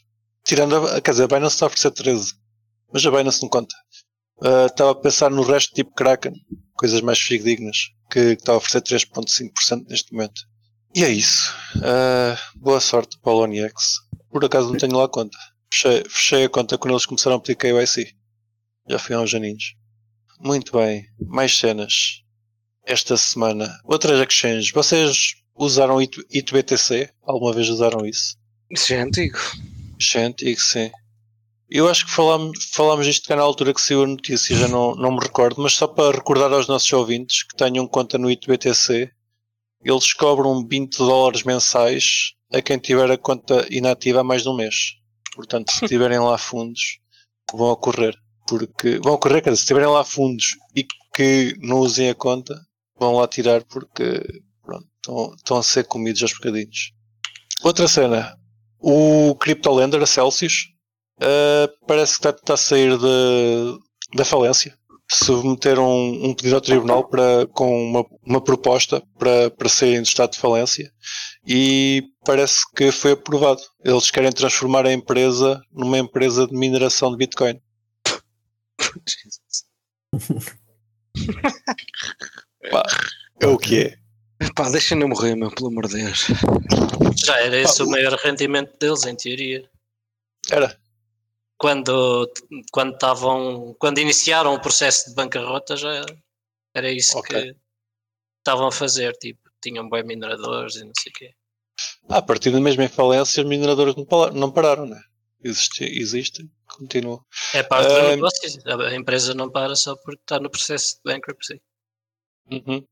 [0.44, 2.32] Tirando a, quer dizer, a Binance está a oferecer 13%,
[2.92, 3.74] mas a Binance não conta.
[4.42, 6.32] Ah, estava a pensar no resto, tipo Kraken,
[6.74, 10.40] coisas mais fidedignas, que está a oferecer 3,5% neste momento.
[10.94, 11.54] E é isso.
[11.82, 13.46] Ah, boa sorte para o.
[14.30, 15.36] Por acaso não tenho lá conta.
[15.72, 18.12] Fechei, fechei a conta quando eles começaram a pedir KYC.
[18.88, 19.74] Já fui há uns aninhos.
[20.40, 21.04] Muito bem.
[21.20, 22.22] Mais cenas.
[22.84, 23.78] Esta semana.
[23.84, 24.70] Outras exchanges.
[24.72, 27.10] Vocês usaram IT- ITBTC?
[27.22, 28.36] Alguma vez usaram isso?
[28.70, 29.38] Isso é antigo.
[29.98, 30.90] Isso é antigo, sim.
[31.68, 34.94] Eu acho que falámos, falámos isto cá na altura que saiu a notícia, já não,
[34.96, 39.08] não me recordo, mas só para recordar aos nossos ouvintes que tenham conta no ITBTC,
[39.84, 44.56] eles cobram 20 dólares mensais a quem tiver a conta inativa há mais de um
[44.56, 44.94] mês.
[45.36, 46.98] Portanto, se tiverem lá fundos,
[47.52, 48.16] vão ocorrer.
[48.58, 50.84] Porque vão ocorrer, quer dizer, se tiverem lá fundos e
[51.14, 52.54] que não usem a conta,
[52.98, 54.22] vão lá tirar porque
[54.96, 56.92] estão, estão a ser comidos aos bocadinhos.
[57.62, 58.36] Outra cena,
[58.78, 60.68] o CryptoLender, a Celsius,
[61.20, 63.78] uh, parece que está, está a sair de-
[64.16, 64.74] da falência.
[65.12, 70.06] Submeteram um, um pedido ao tribunal para, com uma, uma proposta para, para saírem do
[70.06, 70.88] estado de falência
[71.44, 73.60] e parece que foi aprovado.
[73.84, 77.60] Eles querem transformar a empresa numa empresa de mineração de Bitcoin.
[82.70, 82.82] Pá,
[83.40, 83.98] é o que é.
[84.54, 86.26] Pá, deixem-me morrer, meu, pelo amor de Deus.
[87.24, 89.68] Já era esse Pá, o o- maior rendimento deles, em teoria.
[90.50, 90.78] Era.
[91.58, 92.30] Quando,
[92.72, 96.04] quando, estavam, quando iniciaram o processo de bancarrota, já
[96.74, 97.38] era isso Ok.
[97.52, 97.56] que
[98.38, 99.12] estavam a fazer.
[99.18, 101.34] Tipo, tinham bem mineradores e não sei o quê.
[102.08, 105.00] A partir da mesma falência, os mineradores não pala- não pararam, né?
[105.44, 107.20] Existe, existem, continuam.
[107.54, 108.48] É parte Ah, do negócio.
[108.66, 111.60] A empresa não para só porque está no processo de bankruptcy.
[112.50, 112.84] Uhum.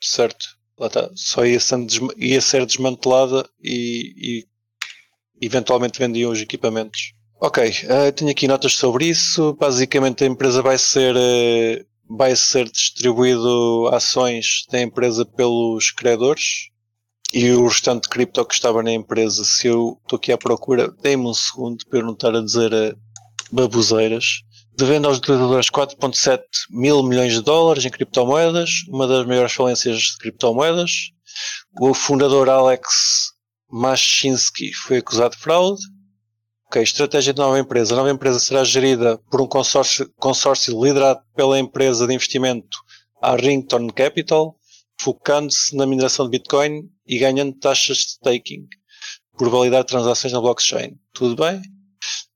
[0.00, 0.46] Certo.
[0.78, 1.10] Lá está.
[1.14, 7.12] Só ia, sendo ia ser desmantelada e, e eventualmente vendiam os equipamentos.
[7.42, 9.54] Ok, eh, tenho aqui notas sobre isso.
[9.54, 16.68] Basicamente a empresa vai ser eh, vai ser distribuído ações da empresa pelos credores
[17.32, 19.44] e o restante cripto que estava na empresa.
[19.44, 22.72] Se eu estou aqui à procura, dei-me um segundo para eu não estar a dizer
[22.72, 22.94] eh,
[23.50, 24.42] baboseiras.
[24.76, 30.18] Devendo aos utilizadores 4,7 mil milhões de dólares em criptomoedas, uma das maiores falências de
[30.18, 31.10] criptomoedas.
[31.80, 33.32] O fundador Alex
[33.70, 35.80] Mashinsky foi acusado de fraude.
[36.66, 37.94] Ok, estratégia de nova empresa.
[37.94, 42.78] A nova empresa será gerida por um consórcio, consórcio liderado pela empresa de investimento
[43.20, 44.56] à Rington Capital,
[45.00, 48.66] focando-se na mineração de Bitcoin e ganhando taxas de staking
[49.36, 50.98] por validar transações na blockchain.
[51.12, 51.60] Tudo bem?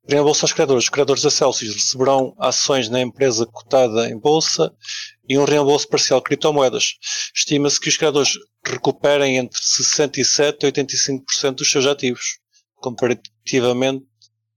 [0.08, 0.84] Reembolso aos criadores.
[0.84, 4.72] Os criadores da Celsius receberão ações na empresa cotada em bolsa
[5.28, 6.94] e um reembolso parcial de criptomoedas.
[7.34, 8.32] Estima-se que os criadores
[8.64, 12.38] recuperem entre 67% e 85% dos seus ativos,
[12.76, 14.04] comparativamente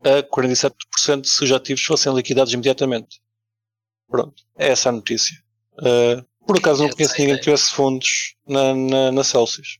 [0.03, 3.19] a 47% se os ativos fossem liquidados imediatamente.
[4.07, 5.35] Pronto, é essa a notícia.
[5.79, 9.79] Uh, por acaso não conheço ninguém que tivesse fundos na, na, na Celsius.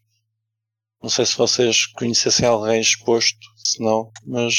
[1.02, 4.56] Não sei se vocês conhecessem alguém exposto, se não, mas.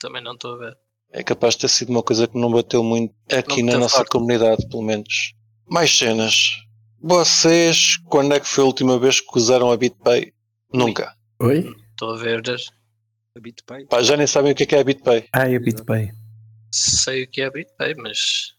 [0.00, 0.78] Também não estou a ver.
[1.12, 4.10] É capaz de ter sido uma coisa que não bateu muito aqui na nossa forte.
[4.10, 5.34] comunidade, pelo menos.
[5.68, 6.62] Mais cenas.
[7.02, 10.32] Vocês, quando é que foi a última vez que usaram a BitPay?
[10.72, 11.14] Nunca.
[11.40, 11.72] Oi?
[11.90, 12.42] Estou a ver.
[13.36, 13.86] A BitPay?
[13.86, 15.28] Pá, já nem sabem o que é, que é a BitPay.
[15.32, 16.12] Ah, é a BitPay.
[16.72, 18.54] Sei o que é a BitPay, mas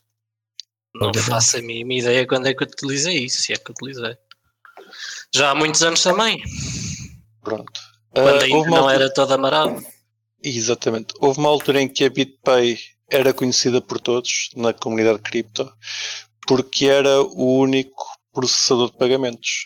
[0.93, 4.15] não faço a mínima ideia quando é que utilizei isso, se é que utilizei.
[5.33, 6.41] Já há muitos anos também.
[7.41, 7.79] Pronto.
[8.09, 8.93] Quando uh, ainda não altura...
[8.93, 9.81] era todo amarado.
[10.43, 11.13] Exatamente.
[11.19, 12.77] Houve uma altura em que a BitPay
[13.09, 15.71] era conhecida por todos na comunidade cripto
[16.47, 19.65] porque era o único processador de pagamentos.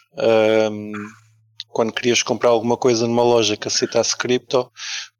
[0.71, 0.91] Um,
[1.69, 4.71] quando querias comprar alguma coisa numa loja que aceitasse cripto,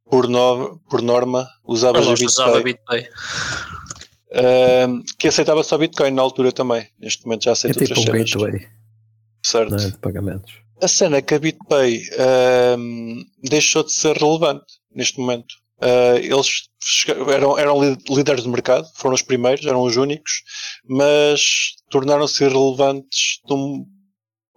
[0.09, 2.27] por, no, por norma usavas a, a BitPay.
[2.27, 3.07] Usava BitPay.
[4.35, 6.87] Um, que aceitava só Bitcoin na altura também.
[6.99, 8.51] Neste momento já aceita é tipo outras um cenas.
[8.51, 8.67] gateway.
[9.43, 9.75] Certo.
[9.75, 10.53] É, de pagamentos.
[10.81, 12.01] A cena é que a BitPay
[12.77, 14.65] um, deixou de ser relevante
[14.95, 15.53] neste momento.
[15.77, 16.69] Uh, eles
[17.27, 17.79] eram, eram
[18.09, 20.31] líderes de mercado, foram os primeiros, eram os únicos,
[20.87, 21.41] mas
[21.89, 23.85] tornaram-se irrelevantes um,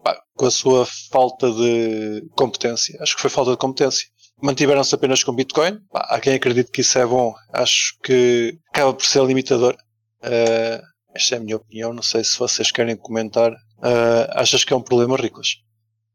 [0.03, 2.97] pá, com a sua falta de competência.
[3.03, 4.07] Acho que foi falta de competência.
[4.41, 5.81] Mantiveram-se apenas com Bitcoin.
[5.91, 7.35] Pá, há quem acredite que isso é bom.
[7.53, 9.77] Acho que acaba por ser limitador.
[10.23, 10.81] Uh,
[11.13, 11.93] esta é a minha opinião.
[11.93, 13.51] Não sei se vocês querem comentar.
[13.53, 15.57] Uh, achas que é um problema, Ricos?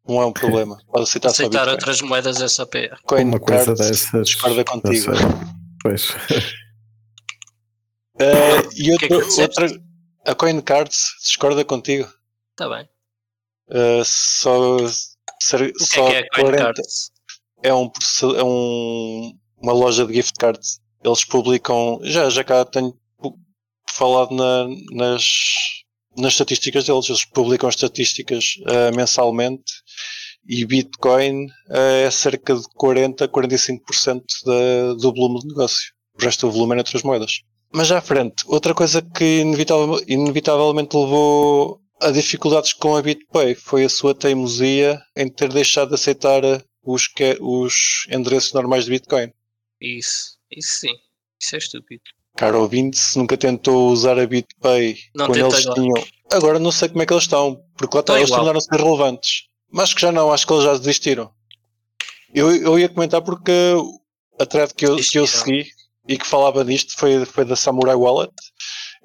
[0.07, 0.77] Não é um problema.
[0.87, 2.75] Pode aceitar, aceitar outras moedas SAP.
[3.05, 4.25] Coin Uma coisa dessas.
[4.25, 5.11] Discorda contigo.
[5.81, 6.09] Pois.
[8.15, 9.81] Uh, e outro, que é que outra,
[10.25, 12.11] a CoinCards discorda contigo.
[12.51, 12.87] Está bem.
[13.69, 14.77] Uh, só
[15.41, 16.81] ser, o que só é, que é 40
[17.63, 17.89] é, um,
[18.37, 20.81] é um, uma loja de gift cards.
[21.03, 22.93] Eles publicam, já, já cá tenho
[23.89, 25.82] falado na, nas,
[26.17, 29.71] nas estatísticas deles, eles publicam estatísticas uh, mensalmente
[30.47, 35.93] e Bitcoin uh, é cerca de 40, 45% da, do volume de negócio.
[36.19, 37.41] O resto do volume é noutras moedas.
[37.71, 43.55] Mas já à frente, outra coisa que inevitavel, inevitavelmente levou a dificuldades com a BitPay
[43.55, 46.41] foi a sua teimosia em ter deixado de aceitar
[46.83, 49.31] os, que, os endereços normais de Bitcoin.
[49.81, 50.93] Isso, isso sim.
[51.39, 52.03] Isso é estúpido.
[52.35, 55.81] Caro ouvinte, se nunca tentou usar a BitPay não quando eles agora.
[55.81, 56.07] tinham.
[56.31, 59.43] Agora não sei como é que eles estão, porque lá está, eles tornaram-se relevantes.
[59.71, 61.31] Mas que já não, acho que eles já desistiram.
[62.33, 63.51] Eu, eu ia comentar porque
[64.39, 65.67] a thread que eu, que eu segui
[66.07, 68.33] e que falava disto foi, foi da Samurai Wallet,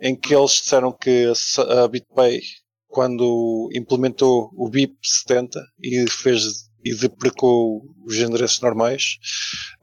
[0.01, 2.41] em que eles disseram que a, a BitPay,
[2.89, 9.19] quando implementou o BIP 70 e fez e deprecou os endereços normais,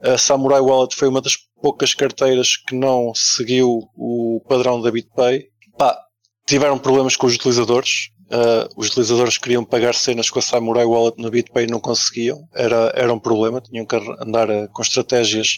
[0.00, 5.48] a Samurai Wallet foi uma das poucas carteiras que não seguiu o padrão da BitPay.
[5.78, 5.98] Pá,
[6.46, 8.10] tiveram problemas com os utilizadores.
[8.26, 12.48] Uh, os utilizadores queriam pagar cenas com a Samurai Wallet no BitPay e não conseguiam.
[12.54, 13.60] Era, era um problema.
[13.60, 15.56] Tinham que andar uh, com estratégias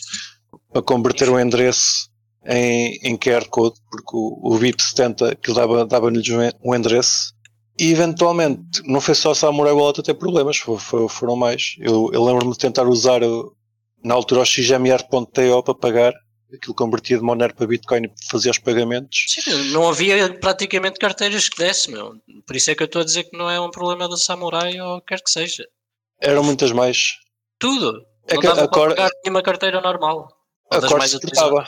[0.72, 2.10] para converter o endereço
[2.44, 6.10] em, em QR Code, porque o, o BIP70 que dava-lhes dava
[6.62, 7.34] um endereço.
[7.78, 11.76] E eventualmente, não foi só Samurai Wallet a ter problemas, foram mais.
[11.78, 13.20] Eu, eu lembro-me de tentar usar
[14.02, 16.12] na altura o XMR.to para pagar,
[16.52, 19.26] aquilo convertia de Monero para Bitcoin e fazia os pagamentos.
[19.28, 22.14] Sim, não havia praticamente carteiras que desse, meu.
[22.46, 24.80] Por isso é que eu estou a dizer que não é um problema da Samurai
[24.80, 25.64] ou quer que seja.
[26.20, 27.14] Eram muitas mais.
[27.60, 28.02] Tudo.
[28.26, 28.88] É não que dava a cor...
[28.88, 30.28] pagar nenhuma carteira normal.
[30.70, 31.64] A cor estava.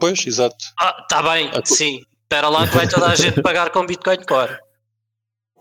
[0.00, 0.56] Pois, exato.
[0.80, 2.00] Ah, está bem, a sim.
[2.22, 4.58] Espera lá que vai toda a gente pagar com Bitcoin Core.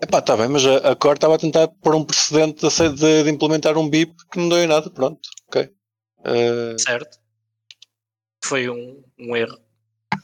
[0.01, 3.23] Epá, está bem, mas a, a Core estava a tentar pôr um precedente de, de,
[3.23, 5.69] de, implementar um BIP que não deu em nada, pronto, ok.
[6.19, 6.79] Uh...
[6.79, 7.19] Certo.
[8.43, 9.59] Foi um, um erro.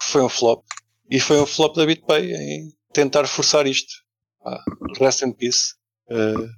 [0.02, 0.66] Foi um flop.
[1.10, 3.94] E foi um flop da BitPay em tentar forçar isto.
[4.44, 4.64] Ah,
[5.00, 5.76] rest in peace.
[6.10, 6.50] Uh...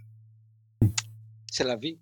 [1.51, 1.99] Se lá vi.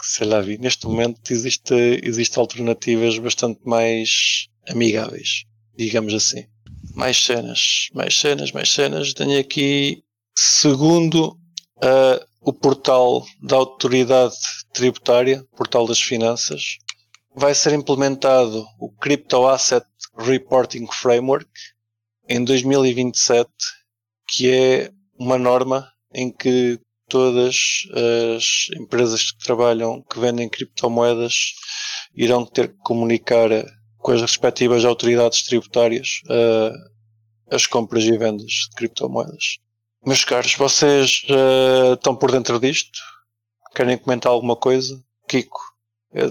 [0.00, 0.56] Se lá vi.
[0.58, 5.46] Neste momento existe, existe alternativas bastante mais amigáveis,
[5.76, 6.46] digamos assim.
[6.94, 9.12] Mais cenas, mais cenas, mais cenas.
[9.12, 10.04] Tenho aqui
[10.40, 11.36] Segundo
[11.78, 14.36] uh, o portal da Autoridade
[14.72, 16.78] Tributária, portal das Finanças,
[17.34, 19.84] vai ser implementado o Crypto Asset
[20.16, 21.50] Reporting Framework
[22.28, 23.50] em 2027,
[24.28, 27.56] que é uma norma em que todas
[28.36, 31.34] as empresas que trabalham, que vendem criptomoedas,
[32.14, 33.50] irão ter que comunicar
[33.96, 39.58] com as respectivas autoridades tributárias uh, as compras e vendas de criptomoedas.
[40.08, 42.98] Meus caros, vocês uh, estão por dentro disto?
[43.74, 44.98] Querem comentar alguma coisa?
[45.28, 45.60] Kiko,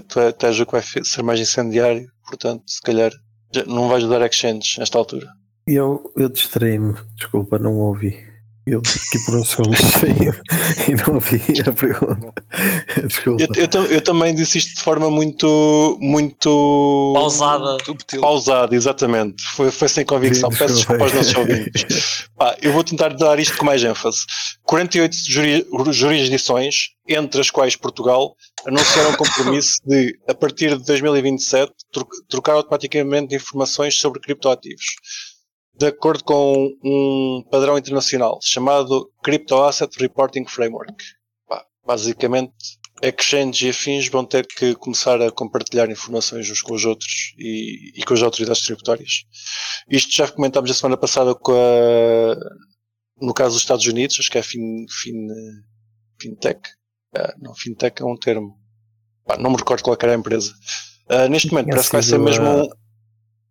[0.08, 0.18] tu
[0.58, 3.12] o que vai ser mais incendiário, portanto, se calhar
[3.68, 5.28] não vais dar exchange nesta altura.
[5.64, 8.18] Eu, eu distraí-me, desculpa, não ouvi.
[8.70, 9.70] Eu aqui por um segundo
[10.88, 12.34] e não ouvi a pergunta.
[13.06, 13.42] Desculpa.
[13.42, 15.96] Eu, eu, eu, também disse isto de forma muito.
[16.00, 17.12] muito.
[17.14, 17.78] pausada.
[18.20, 19.42] Pausada, exatamente.
[19.54, 20.50] Foi, foi sem convicção.
[20.50, 22.28] Peço desculpa aos nossos ouvintes.
[22.36, 24.18] Pá, eu vou tentar dar isto com mais ênfase.
[24.64, 31.72] 48 juri, jurisdições, entre as quais Portugal, anunciaram o compromisso de, a partir de 2027,
[32.28, 34.84] trocar automaticamente informações sobre criptoativos
[35.78, 40.92] de acordo com um padrão internacional chamado Crypto Asset Reporting Framework.
[41.86, 42.52] basicamente,
[43.00, 47.92] exchanges e afins vão ter que começar a compartilhar informações uns com os outros e,
[47.94, 49.22] e com as autoridades tributárias.
[49.88, 52.34] Isto já comentámos a semana passada com a,
[53.24, 55.14] no caso dos Estados Unidos, acho que é fin, fin,
[56.20, 56.60] FinTech.
[57.16, 58.58] Ah, não, FinTech é um termo.
[59.38, 60.52] não me recordo qual era a empresa.
[61.08, 62.68] Uh, neste momento parece que vai ser mesmo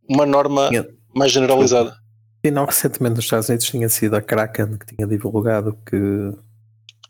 [0.10, 0.70] uma norma
[1.16, 1.96] mais generalizada.
[2.48, 6.42] E não recentemente nos Estados Unidos tinha sido a Kraken que tinha divulgado que o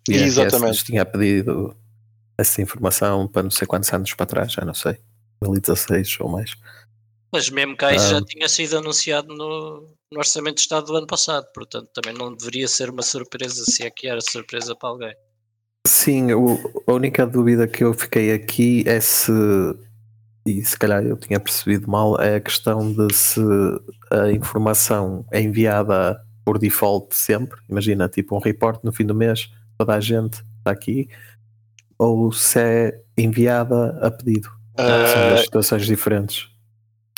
[0.09, 1.77] IRS tinha pedido
[2.35, 4.97] essa informação para não sei quantos anos para trás, já não sei,
[5.41, 6.55] 2016 ou mais.
[7.31, 10.95] Mas mesmo cá isso ah, já tinha sido anunciado no, no Orçamento de Estado do
[10.95, 14.89] ano passado, portanto também não deveria ser uma surpresa, se é que era surpresa para
[14.89, 15.15] alguém.
[15.85, 19.31] Sim, o, a única dúvida que eu fiquei aqui é se
[20.47, 23.41] e se calhar eu tinha percebido mal, é a questão de se
[24.09, 29.51] a informação é enviada por default sempre, imagina, tipo um report no fim do mês,
[29.77, 31.09] toda a gente está aqui,
[31.99, 34.47] ou se é enviada a pedido.
[34.79, 36.49] Uh, São duas situações diferentes.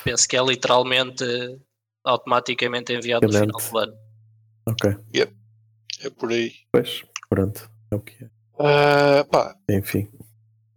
[0.04, 1.24] Penso que é literalmente
[2.04, 3.94] automaticamente enviado no final do ano.
[4.68, 4.96] Ok.
[5.16, 5.36] Yep.
[6.02, 6.52] É por aí.
[6.72, 8.28] Pois, pronto, é o que é.
[8.56, 9.56] Uh, pá.
[9.70, 10.10] Enfim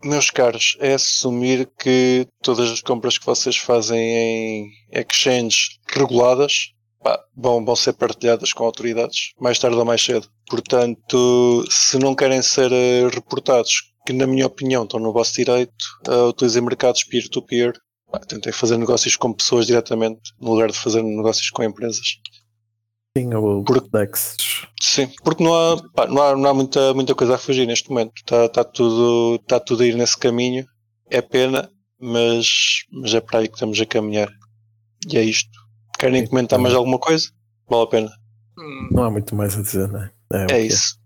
[0.04, 7.18] meus caros, é assumir que todas as compras que vocês fazem em exchanges reguladas pá,
[7.36, 10.28] vão, vão ser partilhadas com autoridades, mais tarde ou mais cedo.
[10.48, 15.72] Portanto, se não querem ser uh, reportados, que na minha opinião estão no vosso direito,
[16.08, 17.72] uh, utilizem mercados peer-to-peer.
[17.72, 18.52] -peer.
[18.52, 22.18] Fazer negócios com pessoas diretamente, no lugar de fazer negócios com empresas.
[23.16, 24.37] Sim, ou porque, Dex.
[24.81, 27.90] Sim, porque não há, pá, não há, não há muita, muita coisa a fugir neste
[27.90, 28.12] momento.
[28.16, 30.66] Está tá tudo, tá tudo a ir nesse caminho.
[31.11, 31.70] É pena,
[32.01, 34.33] mas, mas é para aí que estamos a caminhar.
[35.11, 35.51] E é isto.
[35.98, 37.29] Querem comentar mais alguma coisa?
[37.68, 38.12] Vale a pena.
[38.59, 38.88] Hum.
[38.90, 40.11] Não há muito mais a dizer, não é?
[40.33, 40.96] É, é isso.
[40.98, 41.03] É.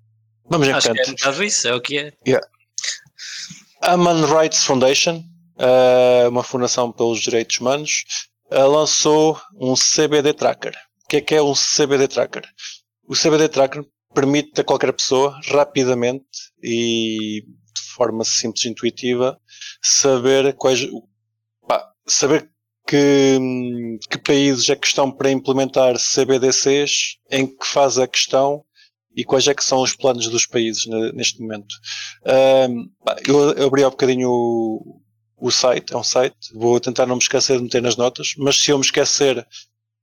[0.49, 1.14] Vamos em Acho frente.
[1.14, 2.12] Que é isso, é o que é.
[2.27, 2.47] Yeah.
[3.83, 5.25] A Human Rights Foundation,
[5.59, 8.05] uh, uma fundação pelos direitos humanos,
[8.53, 10.75] uh, lançou um CBD Tracker.
[11.07, 12.42] O que é que é um CBD Tracker?
[13.09, 16.27] O CBD Tracker permite a qualquer pessoa, rapidamente
[16.61, 19.38] e de forma simples e intuitiva,
[19.81, 20.85] saber quais.
[21.69, 22.51] Pá, saber
[22.88, 23.38] que,
[24.11, 28.64] que países é que estão para implementar CBDCs, em que fase a questão
[29.16, 31.73] e quais é que são os planos dos países neste momento.
[33.29, 35.01] Eu abri há um bocadinho o,
[35.38, 38.59] o site, é um site, vou tentar não me esquecer de meter nas notas, mas
[38.59, 39.47] se eu me esquecer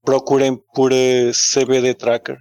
[0.04, 2.38] procurem por eh, CBD Tracker,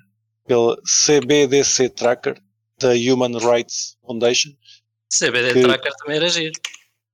[0.46, 2.40] pelo CBDC Tracker
[2.78, 4.50] da Human Rights Foundation.
[5.08, 5.62] CBD que...
[5.62, 6.52] Tracker também era giro.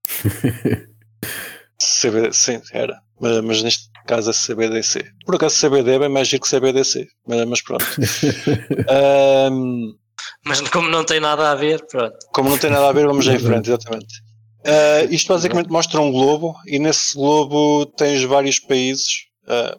[1.79, 3.01] CBD, sim, era.
[3.21, 5.05] Mas, mas, neste caso é CBDC.
[5.25, 7.85] Por acaso CBD é bem mais giro que CBDC, mas, mas pronto.
[9.53, 9.95] um,
[10.45, 12.17] mas como não tem nada a ver, pronto.
[12.33, 14.23] Como não tem nada a ver, vamos em frente, exatamente.
[14.61, 19.27] Uh, isto basicamente mostra um globo e nesse globo tens vários países.
[19.45, 19.79] Uh,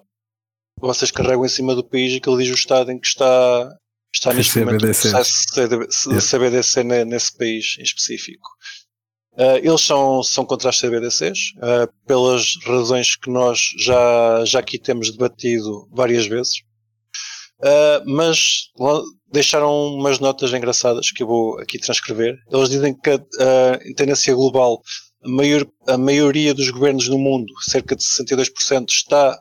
[0.87, 3.69] vocês carregam em cima do país e que ele diz o estado em que está,
[4.13, 5.11] está neste CBDC.
[5.11, 7.05] momento de CBDC yeah.
[7.05, 8.47] nesse país em específico.
[9.33, 14.59] Uh, eles são, são contra as CBDCs, uh, ah, pelas razões que nós já, já
[14.59, 16.55] aqui temos debatido várias vezes.
[17.61, 18.69] Uh, mas
[19.31, 22.35] deixaram umas notas engraçadas que eu vou aqui transcrever.
[22.51, 23.11] Eles dizem que
[23.85, 24.81] em tendência global
[25.23, 29.39] a, maior, a maioria dos governos no mundo, cerca de 62%, está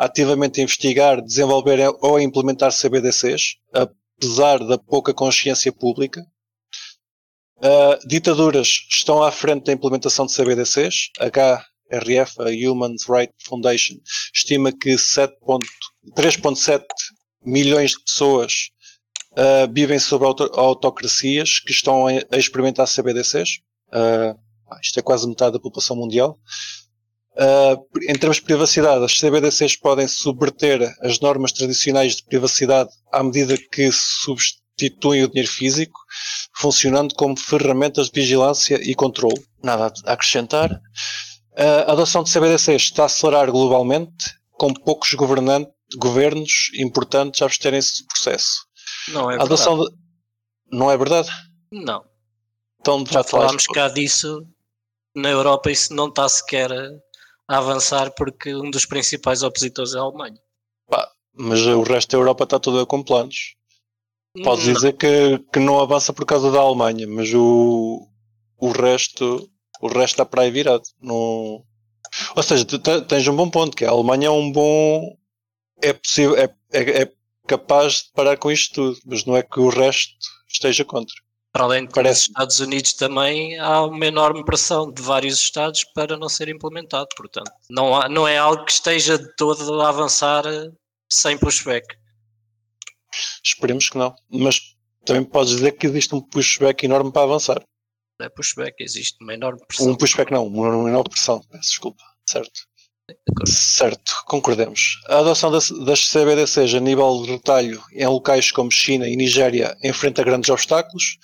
[0.00, 6.26] ativamente investigar, desenvolver ou implementar CBDCs, apesar da pouca consciência pública.
[7.58, 11.10] Uh, ditaduras estão à frente da implementação de CBDCs.
[11.20, 13.96] HRF, a Human Rights Foundation,
[14.34, 16.82] estima que 3,7
[17.44, 18.70] milhões de pessoas
[19.32, 23.58] uh, vivem sob auto autocracias que estão a, experimentar CBDCs.
[23.92, 24.34] Uh,
[24.82, 26.38] isto é quase metade da população mundial.
[27.40, 33.22] Uh, em termos de privacidade, as CBDCs podem subverter as normas tradicionais de privacidade à
[33.22, 35.98] medida que substituem o dinheiro físico,
[36.54, 39.42] funcionando como ferramentas de vigilância e controle.
[39.62, 40.70] Nada a acrescentar.
[40.70, 48.02] Uh, a adoção de CBDCs está a acelerar globalmente, com poucos governos importantes a absterem-se
[48.02, 48.66] do processo.
[49.08, 49.90] Não é a adoção de...
[50.70, 51.30] Não é verdade?
[51.72, 52.04] Não.
[52.80, 54.46] Então, já falámos cá disso
[55.14, 56.70] na Europa isso não está sequer
[57.50, 60.38] a avançar porque um dos principais opositores é a Alemanha.
[60.88, 63.56] Pá, mas o resto da Europa está toda com planos.
[64.44, 64.74] Podes não.
[64.74, 68.06] dizer que, que não avança por causa da Alemanha, mas o,
[68.56, 70.84] o resto o resto está para aí virado.
[71.02, 71.64] Não...
[72.36, 72.64] Ou seja,
[73.08, 75.16] tens um bom ponto, que a Alemanha é um bom.
[75.82, 77.12] É possível, é, é, é
[77.48, 80.14] capaz de parar com isto tudo, mas não é que o resto
[80.46, 81.14] esteja contra.
[81.52, 82.20] Para além de que Parece...
[82.20, 87.08] nos Estados Unidos também há uma enorme pressão de vários Estados para não ser implementado,
[87.16, 90.44] portanto, não, há, não é algo que esteja de todo a avançar
[91.10, 91.96] sem pushback.
[93.44, 97.60] Esperemos que não, mas também podes dizer que existe um pushback enorme para avançar.
[98.18, 99.88] Não é pushback, existe uma enorme pressão.
[99.88, 102.69] Um pushback não, uma enorme pressão, peço desculpa, certo.
[103.46, 105.00] Certo, concordemos.
[105.08, 105.70] A adoção das,
[106.10, 111.18] CBDCs a nível de retalho em locais como China e Nigéria enfrenta grandes obstáculos.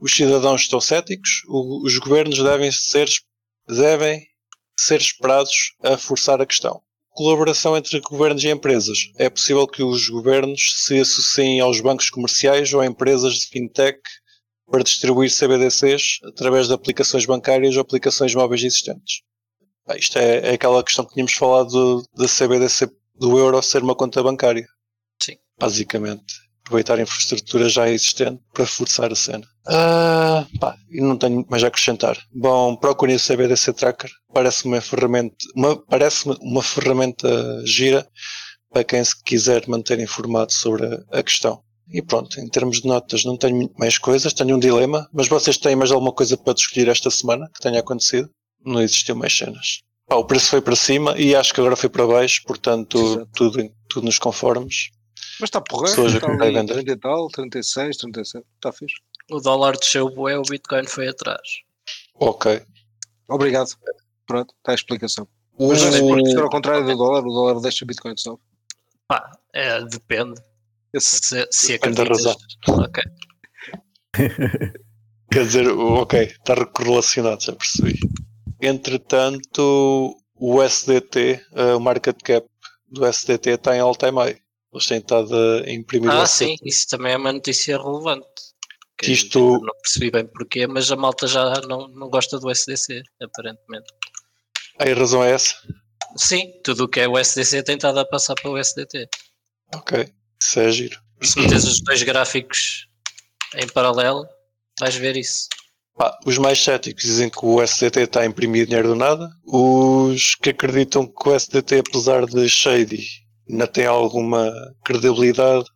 [0.00, 1.42] Os cidadãos estão céticos.
[1.48, 3.08] Os governos devem ser,
[3.68, 4.26] devem
[4.78, 6.82] ser esperados a forçar a questão.
[7.10, 8.98] Colaboração entre governos e empresas.
[9.16, 14.00] É possível que os governos se associem aos bancos comerciais ou a empresas de fintech
[14.66, 19.22] para distribuir CBDCs através de aplicações bancárias ou aplicações móveis existentes.
[19.86, 23.94] Ah, isto é, é, aquela questão que tínhamos falado da CBDC do euro ser uma
[23.94, 24.66] conta bancária.
[25.22, 25.36] Sim.
[25.58, 26.44] Basicamente.
[26.64, 29.46] Aproveitar a infraestrutura já existente para forçar a cena.
[29.66, 32.18] Ah, pá, e não tenho mais a acrescentar.
[32.32, 34.10] Bom, procurem o CBDC Tracker.
[34.32, 37.28] Parece uma ferramenta, uma, parece uma ferramenta
[37.66, 38.08] gira
[38.72, 41.62] para quem se quiser manter informado sobre a, a questão.
[41.92, 45.58] E pronto, em termos de notas, não tenho mais coisas, tenho um dilema, mas vocês
[45.58, 48.30] têm mais alguma coisa para discutir esta semana que tenha acontecido?
[48.64, 49.82] Não existiu mais cenas.
[50.06, 53.70] Pá, o preço foi para cima e acho que agora foi para baixo, portanto, tudo,
[53.88, 54.90] tudo nos conformes.
[55.40, 58.96] Mas está porreiro, está ali 30 e tal, 36, 37, está fixe.
[59.30, 61.40] O dólar desceu bué, o Bitcoin foi atrás.
[62.14, 62.62] Ok.
[63.28, 63.70] Obrigado.
[64.26, 65.26] Pronto, está a explicação.
[65.56, 65.68] O...
[65.68, 68.40] Mas é se for ao contrário do dólar, o dólar deixa o Bitcoin sobe.
[69.08, 70.40] Pá, é, depende.
[70.96, 72.36] Se, se acreditas.
[72.68, 73.02] Ok.
[75.32, 77.98] Quer dizer, ok, está correlacionado, já percebi.
[78.66, 82.46] Entretanto, o SDT, uh, o market cap
[82.88, 84.38] do SDT está em all-time high.
[84.72, 86.10] Eles têm estado a imprimir.
[86.10, 88.26] Ah, sim, isso também é uma notícia relevante.
[88.98, 89.60] Que isto...
[89.60, 93.86] Não percebi bem porquê, mas a malta já não, não gosta do SDC, aparentemente.
[94.78, 95.54] A razão é essa?
[96.16, 99.08] Sim, tudo o que é o SDC tem estado a passar para o SDT.
[99.74, 100.08] Ok,
[100.40, 101.00] isso é giro.
[101.20, 102.88] Se metes os dois gráficos
[103.56, 104.26] em paralelo,
[104.78, 105.48] vais ver isso.
[105.98, 109.30] Ah, os mais céticos dizem que o SDT está a imprimir dinheiro do nada.
[109.46, 113.06] Os que acreditam que o SDT, apesar de shady,
[113.48, 114.52] ainda tem alguma
[114.84, 115.66] credibilidade,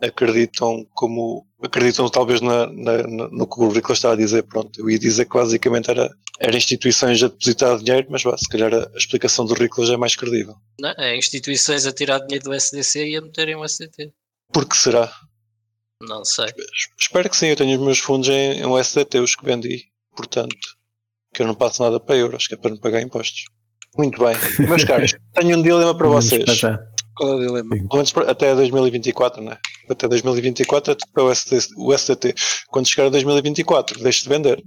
[0.00, 4.42] acreditam como acreditam talvez na, na, no que o Ricola está a dizer.
[4.44, 6.08] Pronto, eu ia dizer que basicamente era,
[6.38, 9.94] era instituições a depositar dinheiro, mas bah, se calhar a, a explicação do Ricola já
[9.94, 10.54] é mais credível.
[10.80, 14.12] Não, é instituições a tirar dinheiro do SDC e a meterem o SDT.
[14.52, 15.12] Por que será?
[16.02, 16.46] Não sei.
[16.98, 19.84] Espero que sim, eu tenho os meus fundos em, em USDT, os que vendi.
[20.14, 20.56] Portanto,
[21.32, 23.44] que eu não passo nada para euros, que é para não pagar impostos.
[23.96, 24.34] Muito bem.
[24.66, 26.60] Meus caros, tenho um dilema para vocês.
[27.14, 27.76] Qual é o dilema?
[28.26, 29.58] Até 2024, não é?
[29.88, 32.34] Até 2024 é para o SDT, o SDT.
[32.68, 34.62] Quando chegar a 2024, deixe de vender.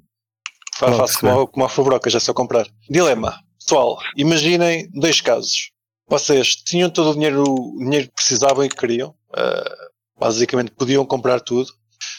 [0.76, 2.68] Faz faço como, como a Fubroca, já só comprar.
[2.90, 3.40] Dilema.
[3.60, 5.72] Pessoal, imaginem dois casos.
[6.08, 9.10] Vocês tinham todo o dinheiro, o dinheiro que precisavam e que queriam.
[9.30, 9.79] Uh,
[10.20, 11.70] Basicamente podiam comprar tudo,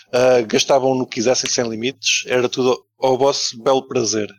[0.08, 4.30] uh, gastavam no que quisessem sem limites, era tudo ao vosso belo prazer.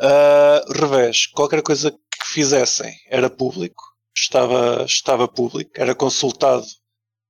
[0.00, 3.82] Uh, revés, qualquer coisa que fizessem era público,
[4.16, 6.64] estava, estava público, era consultado,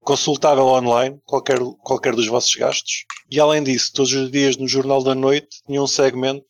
[0.01, 3.05] consultável online, qualquer, qualquer dos vossos gastos.
[3.31, 6.47] E além disso, todos os dias no Jornal da Noite tinham um segmento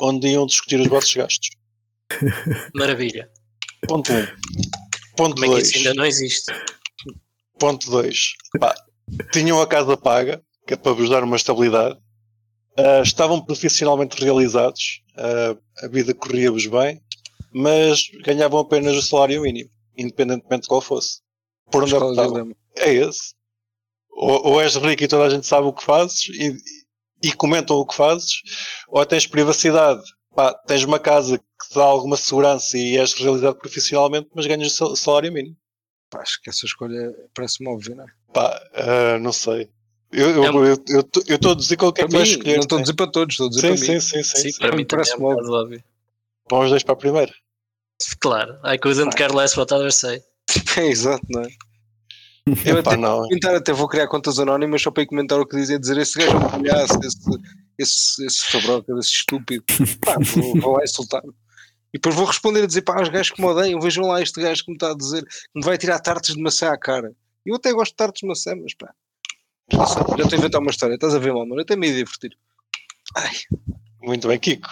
[0.00, 1.50] onde iam discutir os vossos gastos.
[2.74, 3.28] Maravilha.
[3.86, 4.16] Ponto 1.
[4.16, 4.26] Um.
[5.16, 5.44] Ponto 2.
[5.44, 6.52] Como é que isso ainda não existe?
[7.62, 8.16] Ponto 2.
[9.32, 11.96] Tinham a casa paga, que é para vos dar uma estabilidade.
[12.76, 17.00] Uh, estavam profissionalmente realizados, uh, a vida corria-vos bem,
[17.52, 21.20] mas ganhavam apenas o salário mínimo, independentemente de qual fosse.
[21.70, 22.52] Por onde optavam?
[22.78, 23.34] É esse.
[24.10, 26.56] ou, ou és rico e toda a gente sabe o que fazes e,
[27.22, 28.40] e comentam o que fazes,
[28.88, 30.02] ou tens privacidade,
[30.34, 34.72] pá, tens uma casa que te dá alguma segurança e és realizado profissionalmente, mas ganhas
[34.72, 35.56] sal- salário mínimo.
[36.12, 38.08] Pá, acho que essa escolha parece-me óbvia, não é?
[38.34, 39.70] Pá, ah, não sei.
[40.12, 42.28] Eu estou É eu, eu, tô- eu tô a dizer qual é que Para vais
[42.28, 42.54] escolher.
[42.56, 44.00] não estou a dizer para todos, estou a dizer Sim, para sim, mim.
[44.00, 44.58] sim, sim, Sim, sim.
[44.58, 45.30] para mim é logo.
[45.36, 45.84] bocado óbvio.
[46.50, 47.34] Vamos os dois para a primeira.
[48.20, 50.22] Claro, I couldn't care less what others say.
[50.76, 51.48] É exato, não é?
[52.66, 53.22] Eu Epá, até, não.
[53.22, 56.18] comentar, até vou criar contas anónimas só para ir comentar o que dizem, dizer esse
[56.18, 57.18] gajo é um palhaço, esse,
[57.78, 59.64] esse, esse fabroca, esse estúpido.
[60.04, 61.22] Pá, vou, vou lá insultar.
[61.92, 64.40] E depois vou responder a dizer, pá, os gajos que me odeiam, vejam lá este
[64.40, 67.12] gajo que me está a dizer que me vai tirar tartes de maçã à cara.
[67.44, 68.92] Eu até gosto de tartes de maçã, mas pá.
[69.72, 71.54] Não sei, já estou a inventar uma história, estás a ver, mano?
[71.54, 72.36] Eu até me ia divertir.
[73.16, 73.32] Ai,
[74.00, 74.68] Muito bem, Kiko.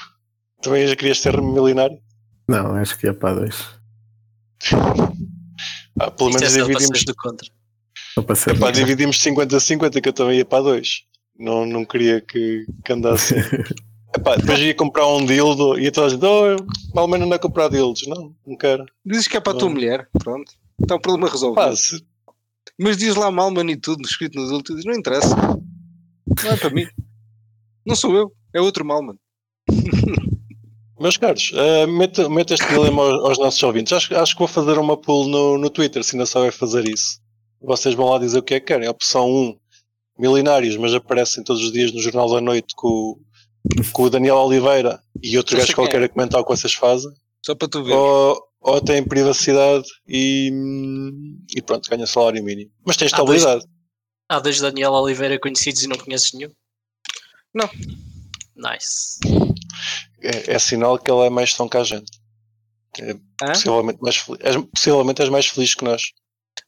[0.63, 2.01] Também já querias ser milionário?
[2.49, 3.67] Não, acho que é para dois.
[5.99, 7.49] Ah, pelo Isto é menos para dividimos, do contra.
[8.27, 8.57] Para ser.
[8.57, 11.03] epá, dividimos 50-50 que eu também ia para dois.
[11.39, 13.35] Não, não queria que, que andasse.
[14.17, 16.57] Epá, depois ia comprar um dildo e toda a gente, oh,
[16.95, 18.07] mal menos não é comprar dildos.
[18.07, 18.85] Não, não quero.
[19.05, 20.53] dizes que é para a tua mulher, pronto.
[20.81, 21.55] Está o problema resolvido.
[21.63, 22.03] Pá, se-
[22.79, 25.37] Mas diz lá Malman e tudo, escrito nos últimos, não interessa.
[25.37, 26.87] Não é para mim.
[27.87, 29.17] Não sou eu, é outro Malman.
[30.99, 33.93] Meus caros, uh, meta, meta este dilema aos, aos nossos ouvintes.
[33.93, 37.21] Acho, acho que vou fazer uma poll no, no Twitter, se ainda sabem fazer isso.
[37.63, 38.89] Vocês vão lá dizer o que é que querem.
[38.89, 39.57] Opção 1,
[40.19, 43.19] milionários, mas aparecem todos os dias no Jornal da Noite com,
[43.93, 46.05] com o Daniel Oliveira e outro gajo qualquer é.
[46.05, 47.11] a comentar o que vocês fazem.
[47.45, 47.93] Só para tu ver.
[47.93, 50.51] Ou, ou têm privacidade e,
[51.57, 52.71] e pronto, ganha salário mínimo.
[52.85, 53.71] Mas tem Ah, dois- estabilidade.
[54.29, 56.51] Há dois Daniel Oliveira conhecidos e não conheces nenhum?
[57.53, 57.69] Não.
[58.57, 59.19] Nice.
[60.23, 62.21] É, é sinal que ele é mais são que a gente.
[62.99, 63.53] É Hã?
[63.53, 66.03] possivelmente, mais feliz, és, possivelmente és mais feliz que nós.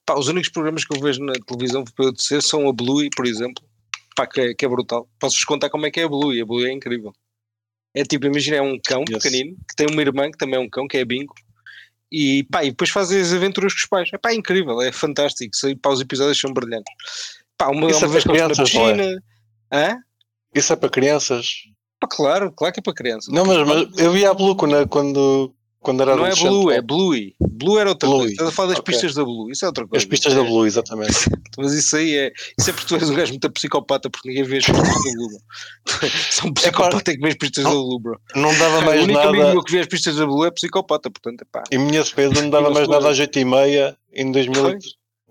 [0.06, 3.10] Pá, os únicos programas que eu vejo na televisão para eu dizer são a Bluey,
[3.14, 3.62] por exemplo.
[4.14, 5.08] Pá, que é, que é brutal.
[5.18, 6.40] Posso-vos contar como é que é a Bluey.
[6.40, 7.12] A Bluey é incrível.
[7.94, 9.22] É tipo, imagina, é um cão Yes.
[9.22, 11.34] pequenino que tem uma irmã que também é um cão, que é Bingo.
[12.10, 14.10] E pá, e depois fazem as aventuras com os pais.
[14.12, 15.54] É pá, é incrível, é fantástico.
[15.56, 16.92] Sei, pá, os episódios são brilhantes.
[17.56, 18.62] Pá, uma, Isso é uma vez que na crianças, é?
[18.64, 19.22] piscina.
[19.72, 19.98] Hã?
[20.54, 21.46] Isso é para crianças.
[22.00, 23.30] Pá, claro, claro que é para criança.
[23.32, 26.34] Não, mas, mas eu vi a Blue quando, quando, quando era Não é.
[26.34, 27.34] Blue, é Bluey.
[27.40, 28.32] Blue era outra Bluey, coisa.
[28.34, 28.92] Estás a falar das ok.
[28.92, 29.50] pistas da Blue.
[29.50, 30.02] Isso é outra coisa.
[30.02, 31.12] As pistas da Blue, exatamente.
[31.58, 32.32] Mas isso aí é.
[32.58, 35.12] Isso é porque tu és um gajo muito psicopata, porque ninguém vê as pistas da
[35.12, 36.10] Blue.
[36.30, 38.20] Só um psicopata é que vê as pistas da Blue, bro.
[38.36, 39.54] Não dava o mais único amigo nada.
[39.54, 41.64] meu que vê as pistas da Blue é psicopata, portanto, é pá.
[41.72, 44.78] Em minha defesa, não dava Não mais nada às 8 e meia em 2000, Foi?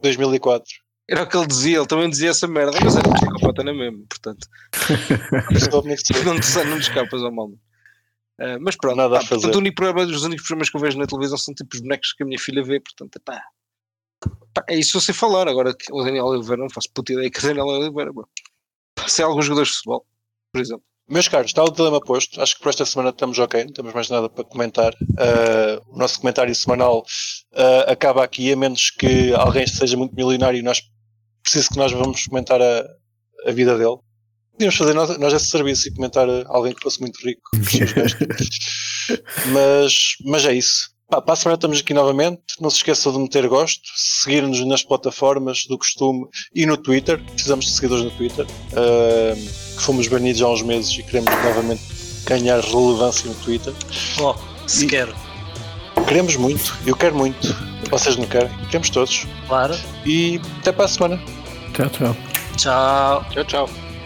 [0.02, 0.66] 2004.
[1.10, 3.72] Era o que ele dizia, ele também dizia essa merda, mas era um psicopata não
[3.72, 4.48] é mesmo, portanto.
[6.26, 7.52] Não te, não te escapas ao mal.
[8.40, 9.56] Ah, mas pronto, Nada a pá, portanto, fazer.
[9.56, 12.14] o único programa, os únicos programas que eu vejo na televisão são tipo os bonecos
[12.14, 13.42] que a minha filha vê, portanto, pá.
[14.54, 15.48] Pá, é isso eu sei falar.
[15.48, 18.28] Agora, que o Daniel Oliveira, não faço puta ideia que o Daniel Oliveira, bro.
[18.96, 20.06] Pá, Sei alguns jogadores de futebol,
[20.54, 20.84] por exemplo.
[21.10, 22.42] Meus caros, está o dilema posto.
[22.42, 24.94] Acho que por esta semana estamos ok, não temos mais nada para comentar.
[24.94, 27.00] Uh, o nosso comentário semanal
[27.54, 30.82] uh, acaba aqui, a menos que alguém seja muito milionário e nós
[31.44, 32.86] preciso que nós vamos comentar a,
[33.46, 33.98] a vida dele.
[34.62, 37.42] Podíamos fazer nós, nós esse serviço e comentar uh, alguém que fosse muito rico.
[39.52, 40.92] mas, mas é isso.
[41.10, 42.42] Pá, para a semana estamos aqui novamente.
[42.60, 47.20] Não se esqueçam de meter gosto, seguir-nos nas plataformas do costume e no Twitter.
[47.34, 48.46] Precisamos de seguidores no Twitter.
[48.46, 49.36] Uh,
[49.76, 51.82] que fomos banidos há uns meses e queremos novamente
[52.28, 53.74] ganhar relevância no Twitter.
[54.20, 54.36] Oh,
[54.68, 55.16] se E- quero.
[56.08, 57.48] Queremos muito, eu quero muito.
[57.90, 58.56] Vocês não querem?
[58.68, 59.26] Queremos todos.
[59.48, 59.76] Claro.
[60.06, 61.20] E até para a semana.
[61.74, 62.16] Tchau, tchau.
[62.56, 63.26] Tchau.
[63.32, 63.91] Tchau, tchau.